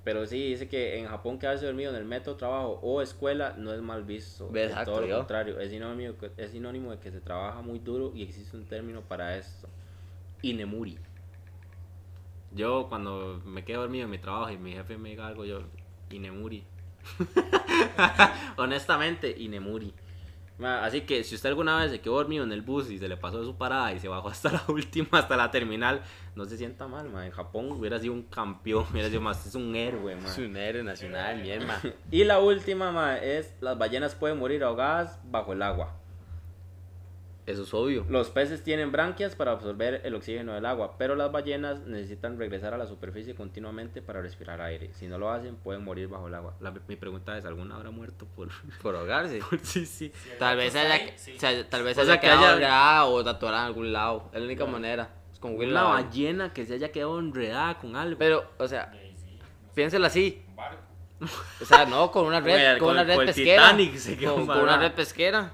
[0.03, 3.73] Pero sí, dice que en Japón quedarse dormido en el metro, trabajo o escuela no
[3.73, 4.49] es mal visto.
[4.53, 5.17] Exacto, todo lo yo.
[5.17, 9.01] contrario, es sinónimo, es sinónimo de que se trabaja muy duro y existe un término
[9.01, 9.69] para esto.
[10.41, 10.99] Inemuri.
[12.51, 15.61] Yo cuando me quedo dormido en mi trabajo y mi jefe me diga algo, yo,
[16.09, 16.65] Inemuri.
[18.57, 19.93] Honestamente, Inemuri.
[20.65, 23.17] Así que si usted alguna vez se quedó dormido en el bus y se le
[23.17, 26.01] pasó su parada y se bajó hasta la última, hasta la terminal,
[26.35, 27.25] no se sienta mal, ma.
[27.25, 30.27] En Japón hubiera sido un campeón, hubiera sido más, es un héroe, ma.
[30.27, 31.91] Es un héroe nacional, mi hermano.
[32.11, 36.02] Y la última, ma, es las ballenas pueden morir ahogadas bajo el agua.
[37.45, 38.05] Eso es obvio.
[38.09, 42.73] Los peces tienen branquias para absorber el oxígeno del agua, pero las ballenas necesitan regresar
[42.73, 44.93] a la superficie continuamente para respirar aire.
[44.93, 46.53] Si no lo hacen, pueden morir bajo el agua.
[46.61, 48.47] La- mi pregunta es, ¿alguna habrá muerto por...?
[48.81, 49.41] Por ahogarse.
[49.63, 50.11] sí, sí.
[50.15, 51.33] Si Tal vez haya, ahí, sí.
[51.35, 53.91] o sea, tal vez O haya sea, que quedado haya- enredada o atorada en algún
[53.93, 54.29] lado.
[54.31, 55.09] Es la única manera.
[55.33, 58.17] Es como Una ballena que se haya quedado enredada con algo.
[58.17, 58.93] Pero, o sea,
[59.75, 60.43] piénsela así.
[60.47, 60.81] un barco.
[61.61, 63.63] O sea, no, con una red, con, con una red con pesquera.
[63.71, 65.51] Titanic se quedó con, una red pesquera.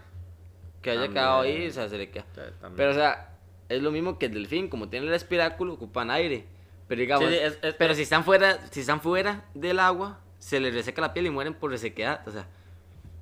[0.91, 1.13] Que haya También.
[1.23, 2.25] quedado ahí, o sea, se le queda.
[2.33, 2.73] También.
[2.75, 3.37] Pero, o sea,
[3.69, 6.45] es lo mismo que el delfín, como tiene el respiráculo, ocupan aire.
[6.87, 10.19] Pero digamos, Sí, sí, es- es- pero si están fuera, si están fuera del agua,
[10.39, 12.47] se les reseca la piel y mueren por resequedad, o sea,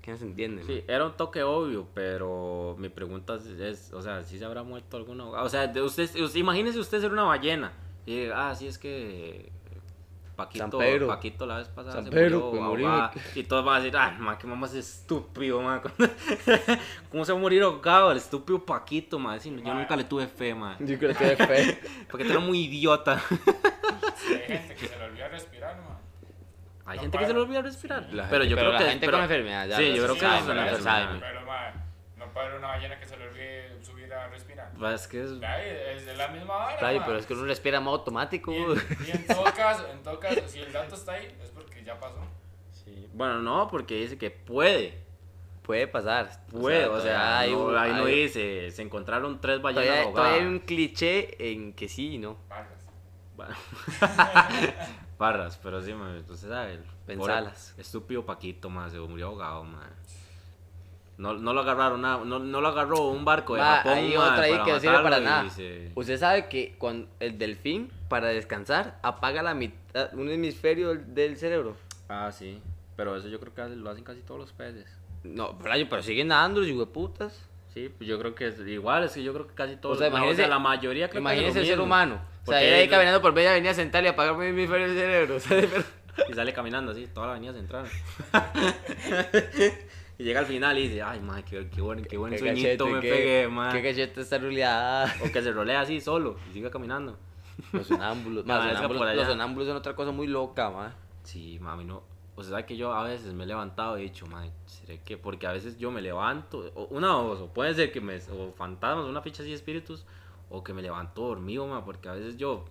[0.01, 0.63] ¿qué no se entiende?
[0.63, 4.63] Sí, era un toque obvio, pero mi pregunta es, es, o sea, si se habrá
[4.63, 5.31] muerto alguno?
[5.31, 7.73] O sea, de usted, usted- imagínese usted ser una ballena
[8.05, 9.51] y ah, sí es que
[10.37, 11.07] Paquito, San Pedro.
[11.07, 12.83] Paquito la vez pasada San se Pedro, murió pues, morí.
[12.85, 15.81] ahogada", y todos van a decir, ah, ma, qué mamá es estúpido, ma.
[17.11, 19.37] ¿Cómo se va a morir ahogado el estúpido Paquito, ma?
[19.39, 20.77] Sí, yo nunca le tuve fe, ma.
[20.79, 21.81] Yo creo que es fe.
[22.09, 23.19] Porque era muy idiota.
[24.15, 25.97] Sí, hay gente que se le olvida respirar, man.
[26.85, 28.07] Hay No gente que se le olvida respirar.
[28.29, 30.19] Pero yo pero creo la que gente pero- con enfermedad, ya Sí, yo creo sí
[30.21, 31.07] que sabe, eso es una ya lo enfermedad.
[31.07, 31.19] sabe.
[31.19, 31.76] Pero, man,
[32.37, 34.71] no puede haber una ballena que se le olvide subir a respirar.
[34.77, 35.63] Pues es que es- Ay,
[35.97, 37.03] es de la misma vara, man.
[37.05, 38.51] pero es que uno respira en modo automático.
[38.53, 38.71] Y en,
[39.07, 41.99] y en todo caso, en todo caso, si el dato está ahí, es porque ya
[41.99, 42.19] pasó.
[42.71, 43.09] sí.
[43.13, 45.05] Bueno, no, porque dice que puede.
[45.63, 46.29] Puede pasar.
[46.49, 50.07] Puede, o sea, todavía hay no- un- ahí no dice, se encontraron tres ballenas Todavía,
[50.07, 50.29] ahogadas.
[50.29, 52.37] todavía hay un cliché en que sí y no.
[52.47, 52.87] Vargas.
[53.35, 53.55] Bueno.
[55.17, 56.73] Barras, pero sí, man, usted sabe.
[56.75, 57.71] el Pensalas.
[57.71, 59.89] pobre Estúpido Paquito, man, se murió ahogado, man.
[61.17, 64.15] No, no lo agarraron nada, no, no lo agarró un barco de Ma, Japón, hay
[64.15, 65.49] otra ahí para que no sirve para nada.
[65.49, 71.13] se- Usted sabe que cuando el delfín, para descansar, apaga la mitad, un hemisferio del-
[71.15, 71.75] del cerebro.
[72.07, 72.61] Ah, sí,
[72.95, 74.85] pero eso yo creo que lo hacen casi todos los peces.
[75.23, 77.43] No, Flavio, pero siguen nadando los hueputas.
[77.73, 79.99] Sí, pues yo creo que es igual, es que yo creo que casi todos, O
[79.99, 82.19] sea, imagínese- la mayoría creo Imagínese que el ser humano.
[82.45, 85.35] O sea, ir ahí caminando por media avenida central y apagar mi hemisferio del cerebro.
[85.35, 85.83] o sea, pero-
[86.29, 87.85] Y sale caminando así, toda la avenida central.
[90.19, 92.85] y llega al final y dice, ay, madre, qué, qué buen, qué buen Qué sueñito
[92.85, 93.71] cachete, me qué- pegué, man.
[93.71, 95.13] Qué cachete está ruleada.
[95.23, 97.17] O que se rolea así solo y siga caminando.
[97.73, 98.45] Los sonámbulos.
[98.45, 98.79] Ma, los,
[99.27, 100.93] sonámbulos los son otra cosa muy loca, ma.
[101.23, 102.03] Sí, mami, no.
[102.35, 105.17] O sea, que yo a veces me he levantado y he dicho, madre, ¿será que?
[105.17, 108.53] Porque a veces yo me levanto, o una o o puede ser que me, o
[108.55, 110.05] fantasmas, una ficha así de espíritus,
[110.49, 112.63] o que me levanto dormido, ma, porque a veces yo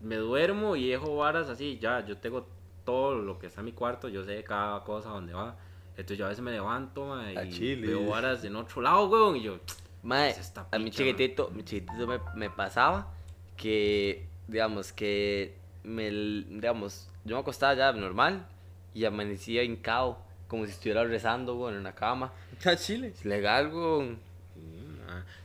[0.00, 2.48] me duermo y dejo varas así, ya, yo tengo
[2.84, 5.56] todo lo que está en mi cuarto, yo sé cada cosa dónde va.
[5.98, 7.88] Entonces yo a veces me levanto, ma, A y Chile.
[7.88, 9.58] veo varas en otro lado, weón, y yo,
[10.04, 13.12] Mae, Es esta a mi picha, chiquitito, mi chiquitito me, me pasaba
[13.56, 18.46] que, digamos, que me, digamos, yo me acostaba ya normal
[18.94, 22.32] y amanecía hincado, como si estuviera rezando, weón, en la cama.
[22.64, 23.08] ¿a Chile?
[23.08, 24.20] Es legal, weón.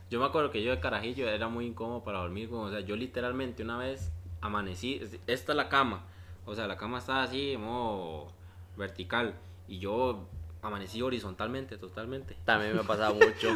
[0.08, 2.78] Yo me acuerdo que yo de carajillo era muy incómodo para dormir, como, o sea,
[2.80, 6.04] yo literalmente una vez amanecí, es- esta es la cama,
[6.46, 8.28] o sea, la cama estaba así, en modo
[8.76, 9.34] vertical,
[9.66, 10.28] y yo
[10.64, 12.36] amanecí horizontalmente, totalmente.
[12.44, 13.48] También me pasaba mucho.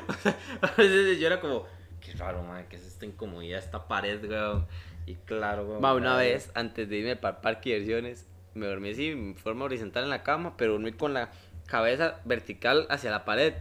[0.62, 1.66] A veces yo era como,
[2.00, 4.66] qué raro, man, que es esta incomodidad, esta pared, weón,
[5.06, 5.80] y claro, weón.
[5.82, 9.64] Ma, una vez, antes de irme para parque de diversiones, me dormí así, en forma
[9.64, 11.30] horizontal en la cama, pero dormí con la
[11.66, 13.54] cabeza vertical hacia la pared.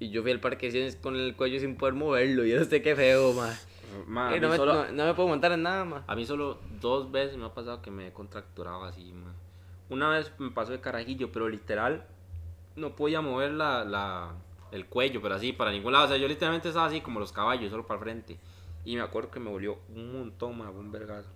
[0.00, 2.58] Y yo fui al parque de diversiones con el cuello sin poder moverlo, y yo
[2.58, 3.52] no sé qué feo, ma.
[4.06, 6.04] Ma, a, Y mí no, me, solo, no- no me puedo montar en nada, ma.
[6.06, 9.34] a mí solo dos veces me ha pasado que me he contracturado así, man.
[9.88, 12.04] Una vez me pasó de carajillo, pero literal
[12.78, 14.32] no podía mover la, la,
[14.72, 16.06] el cuello, pero así, para ningún lado.
[16.06, 18.38] O sea, yo literalmente estaba así como los caballos, solo para el frente.
[18.84, 21.28] Y me acuerdo que me volvió un montón, más un vergazo.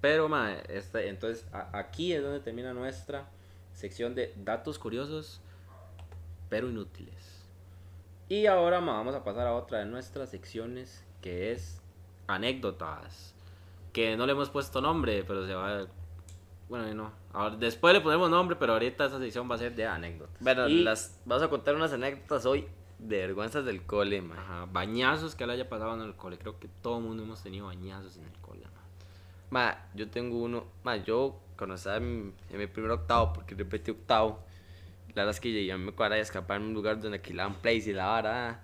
[0.00, 3.28] Pero, ma, este, entonces aquí es donde termina nuestra
[3.72, 5.40] sección de datos curiosos,
[6.48, 7.44] pero inútiles.
[8.28, 11.80] Y ahora, ma, vamos a pasar a otra de nuestras secciones, que es
[12.26, 13.34] anécdotas.
[13.92, 15.86] Que no le hemos puesto nombre, pero se va a...
[16.68, 17.12] Bueno, no.
[17.32, 20.36] Ahora, después le ponemos nombre, pero ahorita esa sección va a ser de anécdotas.
[20.40, 22.66] Bueno, Y- las, vamos a contar unas anécdotas hoy
[22.98, 24.34] de vergüenzas del cole, ma.
[24.38, 26.36] Ajá, bañazos que le haya pasado en el cole.
[26.38, 28.62] Creo que todo el mundo hemos tenido bañazos en el cole.
[28.64, 28.70] ma.
[29.50, 33.90] Ma, yo tengo uno, ma, yo cuando estaba en, en mi primer octavo, porque repetí
[33.92, 34.40] octavo,
[35.08, 37.54] la verdad es que llegué a mi cuadra y escapar en un lugar donde alquilaban
[37.54, 38.62] place y la vara.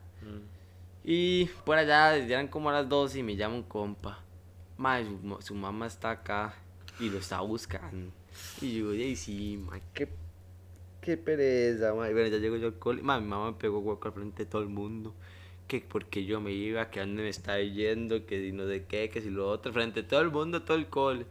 [1.02, 4.18] Y por allá, eran como a las 12 y me llama un compa.
[4.76, 6.54] Ma, su, su mamá está acá
[7.00, 8.12] y lo está buscando.
[8.60, 10.08] Y yo, y sí, ma, qué,
[11.00, 12.08] qué pereza, ma.
[12.08, 13.02] Y bueno, ya llego yo al cole.
[13.02, 15.14] Ma, mi mamá me pegó hueco al frente de todo el mundo.
[15.66, 19.08] Que porque yo me iba, que dónde me estaba yendo, que si no sé qué,
[19.08, 21.26] que si lo otro, frente de todo el mundo, todo el cole.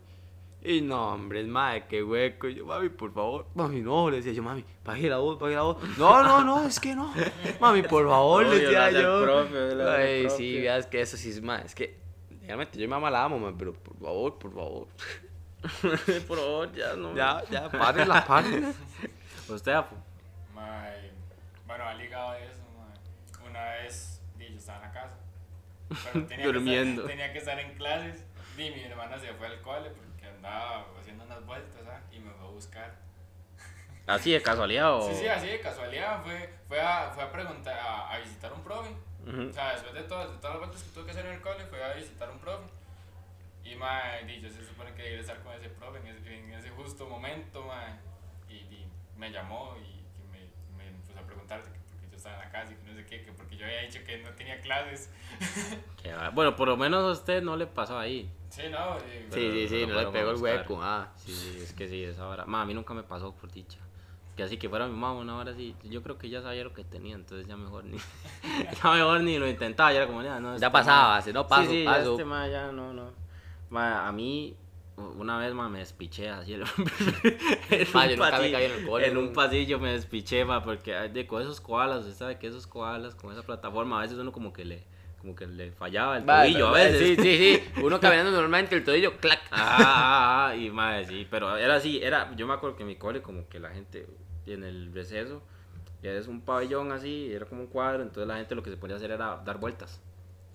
[0.65, 2.47] Y no, hombre, madre, qué hueco.
[2.47, 3.45] Y yo, mami, por favor.
[3.53, 5.77] Mami, no, le decía yo, mami, baje la voz, baje la voz.
[5.97, 7.13] No, no, no, es que no.
[7.59, 9.23] Mami, por favor, le decía yo.
[9.23, 11.65] profe, Ay, sí, veas que eso sí es más.
[11.65, 11.97] Es que,
[12.47, 14.87] realmente, yo mi mamá la amo, man, pero por favor, por favor.
[16.27, 17.15] Por favor, ya no.
[17.15, 18.73] Ya, ya, párenla, párenla.
[19.49, 19.95] Usted, Apu.
[20.53, 21.11] Mae,
[21.65, 23.49] bueno, ha ligado a eso, mae.
[23.49, 25.17] Una vez, di, yo estaba en la casa.
[26.11, 27.05] Pero tenía Durmiendo.
[27.05, 28.25] Que estar, tenía que estar en clases.
[28.57, 32.01] Di, mi hermana se fue al cole porque andaba haciendo unas vueltas, ¿ah?
[32.11, 32.95] Y me fue a buscar.
[34.05, 35.09] Así de casualidad o.
[35.09, 36.21] Sí, sí, así de casualidad.
[36.23, 38.89] Fue, fue, a, fue a preguntar, a, a visitar un profe.
[39.25, 39.49] Ujú.
[39.49, 41.41] O sea, después de, todas de todas las vueltas que tuve que hacer en el
[41.41, 42.65] cole, fui a visitar a un profe.
[43.63, 46.53] Y, mae, yo se supone que iba a estar con ese profe en ese, en
[46.53, 47.95] ese justo momento, mae.
[48.49, 48.85] Y, di,
[49.17, 50.39] me llamó y me,
[50.77, 53.05] me puso a preguntar que porque yo estaba en la casa y que no sé
[53.05, 55.09] qué, que porque yo había dicho que no tenía clases.
[56.33, 58.29] Bueno, por lo menos a usted no le pasó ahí.
[58.49, 60.79] Sí, no, y- Sí, sí, sí, pero no le pegó el hueco.
[60.81, 61.11] Ah.
[61.15, 62.45] Sí, sí, es que sí, esa hora.
[62.45, 63.79] Ma, a mí nunca me pasó por dicha.
[64.35, 66.73] Que así que fuera mi mamá una hora así, yo creo que ya sabía lo
[66.73, 67.97] que tenía, entonces ya mejor ni,
[68.83, 70.49] ya mejor ni lo intentaba, ya era como, ya, no.
[70.57, 72.11] Ya este pasaba, si no paso, sí, sí, ya paso.
[72.11, 73.11] este ma ya no, no.
[73.73, 74.55] Ma, a mí,
[75.17, 76.53] una vez, ma, me despiché así.
[76.53, 76.61] En,
[77.93, 81.59] Ma, un pasillo- en el En un pasillo me despiché, ma, porque de, con esos
[81.59, 84.83] koalas, usted sabe que esos koalas, con esa plataforma, a veces uno como que le,
[85.19, 87.17] como que le fallaba el Va, tobillo a veces.
[87.17, 87.71] Sí, sí, sí.
[87.81, 89.41] Uno caminando normalmente, el tobillo, clac.
[89.49, 92.89] Ah, ah, ah, y madre, sí, pero era así, era, yo me acuerdo que en
[92.89, 94.05] mi cole como que la gente
[94.45, 95.41] en el receso,
[96.03, 98.95] es un pabellón así, era como un cuadro, entonces la gente lo que se ponía
[98.95, 99.99] a hacer era dar vueltas.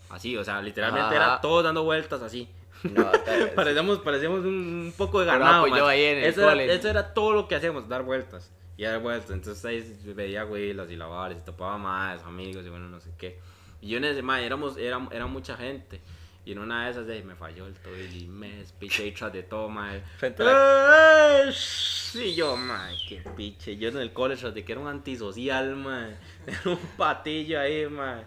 [0.09, 1.17] Así, o sea, literalmente Ajá.
[1.17, 2.49] era todos dando vueltas así.
[2.83, 3.11] No,
[3.55, 5.67] parecíamos, parecíamos un, poco de ganado.
[5.67, 8.51] pues, yo ahí en el eso, era, eso era todo lo que hacíamos, dar vueltas.
[8.77, 9.31] Y dar vueltas.
[9.31, 13.41] Entonces ahí veía güeylas y lavares, y topaba más amigos y bueno, no sé qué.
[13.81, 16.01] Y yo en ese, man, éramos, era, era mucha gente.
[16.45, 19.33] Y en una de esas de, me falló el tobillo y me despiché y tras
[19.33, 20.03] de todo, man.
[20.17, 21.53] Frente a ¡Ay!
[21.53, 23.77] Sí, yo, man, qué piche.
[23.77, 26.17] Yo en el cole tras de que era un antisocial, man.
[26.47, 28.25] Era un patillo ahí, man.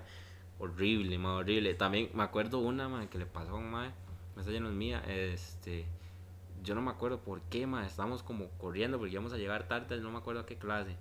[0.59, 1.73] Horrible, man, horrible.
[1.73, 3.91] También me acuerdo una, man, que le pasó a un man.
[4.39, 5.03] Esa ya no es mía.
[5.07, 5.85] Este.
[6.63, 7.85] Yo no me acuerdo por qué, man.
[7.85, 10.95] Estábamos como corriendo porque íbamos a llegar tarde, no me acuerdo a qué clase.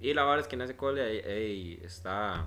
[0.00, 2.46] Y la verdad es que en ese cole ahí, ahí está.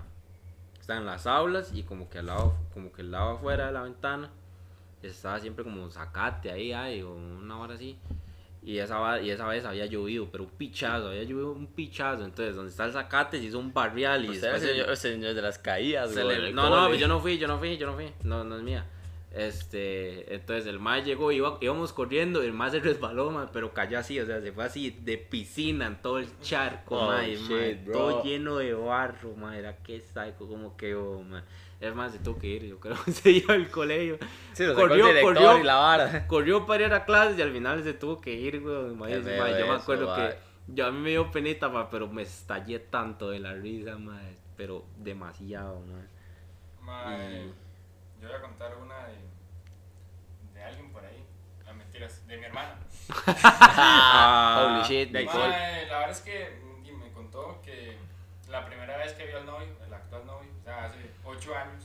[0.79, 3.71] Está en las aulas y como que al lado, como que al lado afuera de
[3.71, 4.31] la ventana
[5.03, 7.97] estaba siempre como zacate ahí, ay, o una hora así.
[8.63, 12.23] Y esa, y esa vez había llovido, pero un pichazo, había llovido un pichazo.
[12.23, 14.67] Entonces, donde está el zacate se hizo un barrial y Usted era el después se-
[14.75, 17.47] señor, el señor de las caídas, se güey, le- no, no, yo no fui, yo
[17.47, 18.85] no fui, yo no fui, no, no es mía.
[19.33, 23.97] Este, entonces el mae llegó, iba, íbamos corriendo, el mae se resbaló, mae, pero cayó
[23.97, 27.93] así, o sea, se fue así de piscina en todo el charco, Oh, shit, bro.
[27.93, 31.23] todo lleno de barro, mae, era que psycho, como que, oh.
[31.79, 34.17] Es más, se tuvo que ir, yo creo, se iba al colegio.
[34.51, 36.27] Sí, lo sacó el director y la vara.
[36.27, 38.95] corrió para ir a clases y al final se tuvo que ir, güey.
[39.13, 40.35] yo me acuerdo que
[40.67, 44.35] yo a mí me dio penita, mae, pero me estallé tanto de la risa, mae,
[44.57, 45.81] pero demasiado,
[46.81, 47.49] mae.
[48.21, 49.17] Yo voy a contar una de,
[50.53, 51.25] de alguien por ahí.
[51.65, 52.75] No, mentiras, de mi hermana.
[53.43, 55.49] Ah, Holy shit, de Mae, soy.
[55.49, 56.61] Mae, la verdad es que
[56.97, 57.97] me contó que
[58.49, 61.83] la primera vez que vio al novio, el actual novio, o sea, hace 8 años.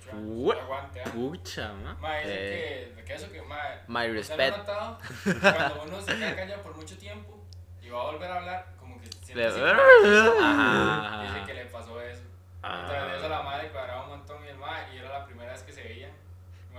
[0.00, 0.56] 8 años.
[0.62, 1.10] Aguante, ¿ah?
[1.12, 1.94] Pucha, ma.
[2.00, 4.56] Mae, dice Eh, que, que eso que, mae, my ¿usted respect.
[4.58, 4.98] notado?
[5.40, 7.38] Cuando uno se queda callado por mucho tiempo
[7.82, 11.22] y va a volver a hablar, como que siente Ajá.
[11.22, 12.22] Dice que le pasó eso.
[12.68, 12.80] Ah.
[12.82, 15.52] Entonces de eso la madre cuadraba un montón y el mae, y era la primera
[15.52, 16.10] vez que se veían.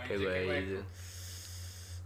[0.07, 0.79] Qué güey.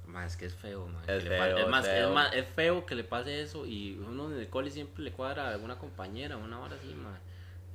[0.08, 1.02] Ma, es que es feo, ma.
[1.08, 2.08] Es que feo, es, más, feo.
[2.10, 5.12] es más, es feo que le pase eso y uno en el cole siempre le
[5.12, 7.12] cuadra a alguna compañera, una hora así, ma.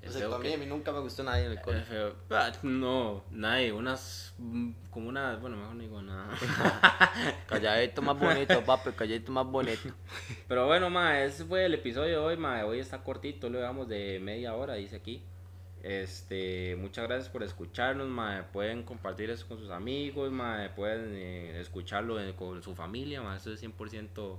[0.03, 1.61] No Es sé, feo para mí, que- a mí nunca me gustó nadie en el
[1.63, 1.79] cole.
[1.81, 2.15] Es feo.
[2.31, 6.29] Ah, No, nadie, unas, mm, como unas, bueno, mejor no digo nada.
[7.49, 9.89] Calladito más bonito, papi, calladito más bonito.
[10.47, 12.65] Pero bueno, ma, ese fue el episodio de hoy, ma.
[12.67, 15.23] Hoy está cortito, lo damos de media hora, dice aquí.
[15.87, 18.45] Este, muchas gracias por escucharnos, ma.
[18.53, 20.69] Pueden compartir eso con sus amigos, ma.
[20.75, 23.37] Pueden eh, escucharlo en- con su familia, ma.
[23.37, 24.37] Eso es 100%,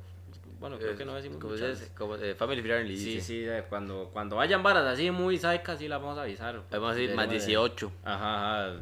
[0.60, 2.98] bueno, creo que no decimos como, es, como eh, Family Friendly.
[2.98, 3.22] Sí, dice.
[3.26, 6.64] sí, eh, cuando, cuando vayan varas así muy saicas, sí las vamos a avisar.
[6.70, 7.92] Vamos a decir más Debemos de- 18.
[8.04, 8.80] Ajá, ajá.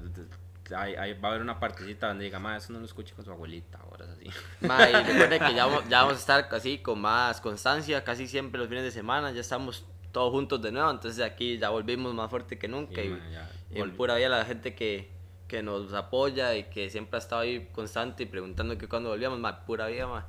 [0.76, 3.24] Ahí, ahí va a haber una partecita donde diga, ma, eso no lo escuche con
[3.24, 4.30] su abuelita, ahora es así.
[4.66, 8.28] Ma, y recuerden que ya, vamos- ya vamos a estar así con más constancia, casi
[8.28, 12.14] siempre los fines de semana, ya estamos todos juntos de nuevo, entonces aquí ya volvimos
[12.14, 13.02] más fuerte que nunca.
[13.02, 15.10] Sí, y, ya, y en pura vida la gente que,
[15.46, 19.40] que nos apoya y que siempre ha estado ahí constante y preguntando que cuando volvíamos,
[19.40, 20.26] ma, pura vida, ma.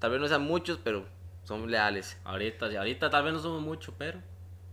[0.00, 1.04] Tal vez no sean muchos, pero
[1.44, 2.18] son leales.
[2.24, 4.18] Ahorita, sí, ahorita tal vez no somos mucho, pero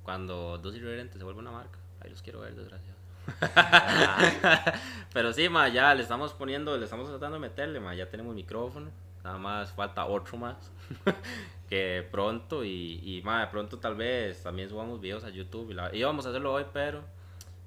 [0.02, 2.98] cuando Dos Irreverentes se vuelve una marca, ahí los quiero ver, desgraciados.
[5.14, 8.34] pero sí, ma, ya le estamos poniendo, le estamos tratando de meterle, ma, ya tenemos
[8.34, 8.90] micrófono,
[9.24, 10.58] nada más falta otro más,
[11.69, 15.74] que pronto y, y ma, de pronto tal vez también subamos videos a YouTube, y
[15.76, 17.03] la- íbamos a hacerlo hoy, pero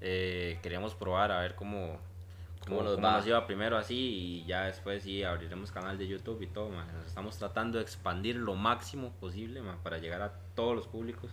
[0.00, 1.98] eh, queríamos probar a ver cómo,
[2.64, 3.16] ¿Cómo cómo, nos cómo va?
[3.18, 6.84] nos iba primero así y ya después sí abriremos canal de YouTube y todo, ma.
[6.92, 11.30] Nos estamos tratando de expandir lo máximo posible, ma, para llegar a todos los públicos.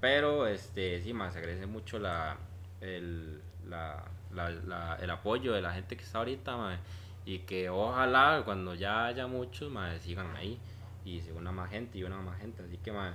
[0.00, 2.36] Pero este sí, ma, se agradece mucho la
[2.80, 6.78] el, la, la- la- el apoyo de la gente que está ahorita,
[7.24, 10.58] y que ojalá cuando ya haya muchos, ma, sigan ahí
[11.04, 13.14] y se una más gente y una más gente, así que ma,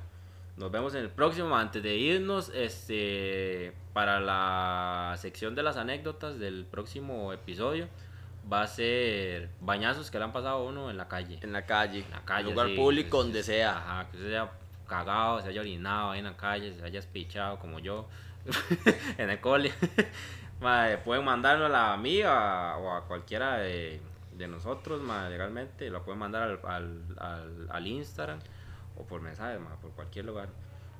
[0.57, 1.55] Nos vemos en el próximo.
[1.55, 7.87] Antes de irnos, este, para la sección de las anécdotas del próximo episodio,
[8.51, 11.39] va a ser bañazos que le han pasado a uno en la calle.
[11.41, 11.99] En la calle.
[11.99, 12.49] En la calle.
[12.49, 13.77] lugar sí, público, donde sea.
[13.77, 14.51] Ajá, que se haya
[14.87, 18.07] cagado, se haya orinado ahí en la calle, se haya espichado como yo
[19.17, 19.71] en el cole.
[20.61, 24.01] Mae, pueden mandarlo a la amiga o a cualquiera de,
[24.39, 25.89] de nosotros, legalmente.
[25.89, 28.39] Lo pueden mandar al, al, al, al Instagram
[28.97, 30.49] o por mensaje, mae, por cualquier lugar.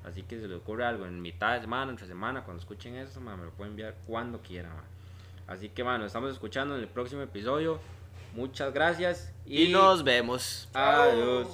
[0.04, 3.20] Así que si les ocurre algo en mitad de semana, entre semana, cuando escuchen eso,
[3.20, 4.72] me lo pueden enviar cuando quieran.
[5.48, 7.80] Así que, bueno, nos estamos escuchando en el próximo episodio.
[8.36, 10.70] Muchas gracias Y nos vemos.
[10.74, 11.48] Adiós.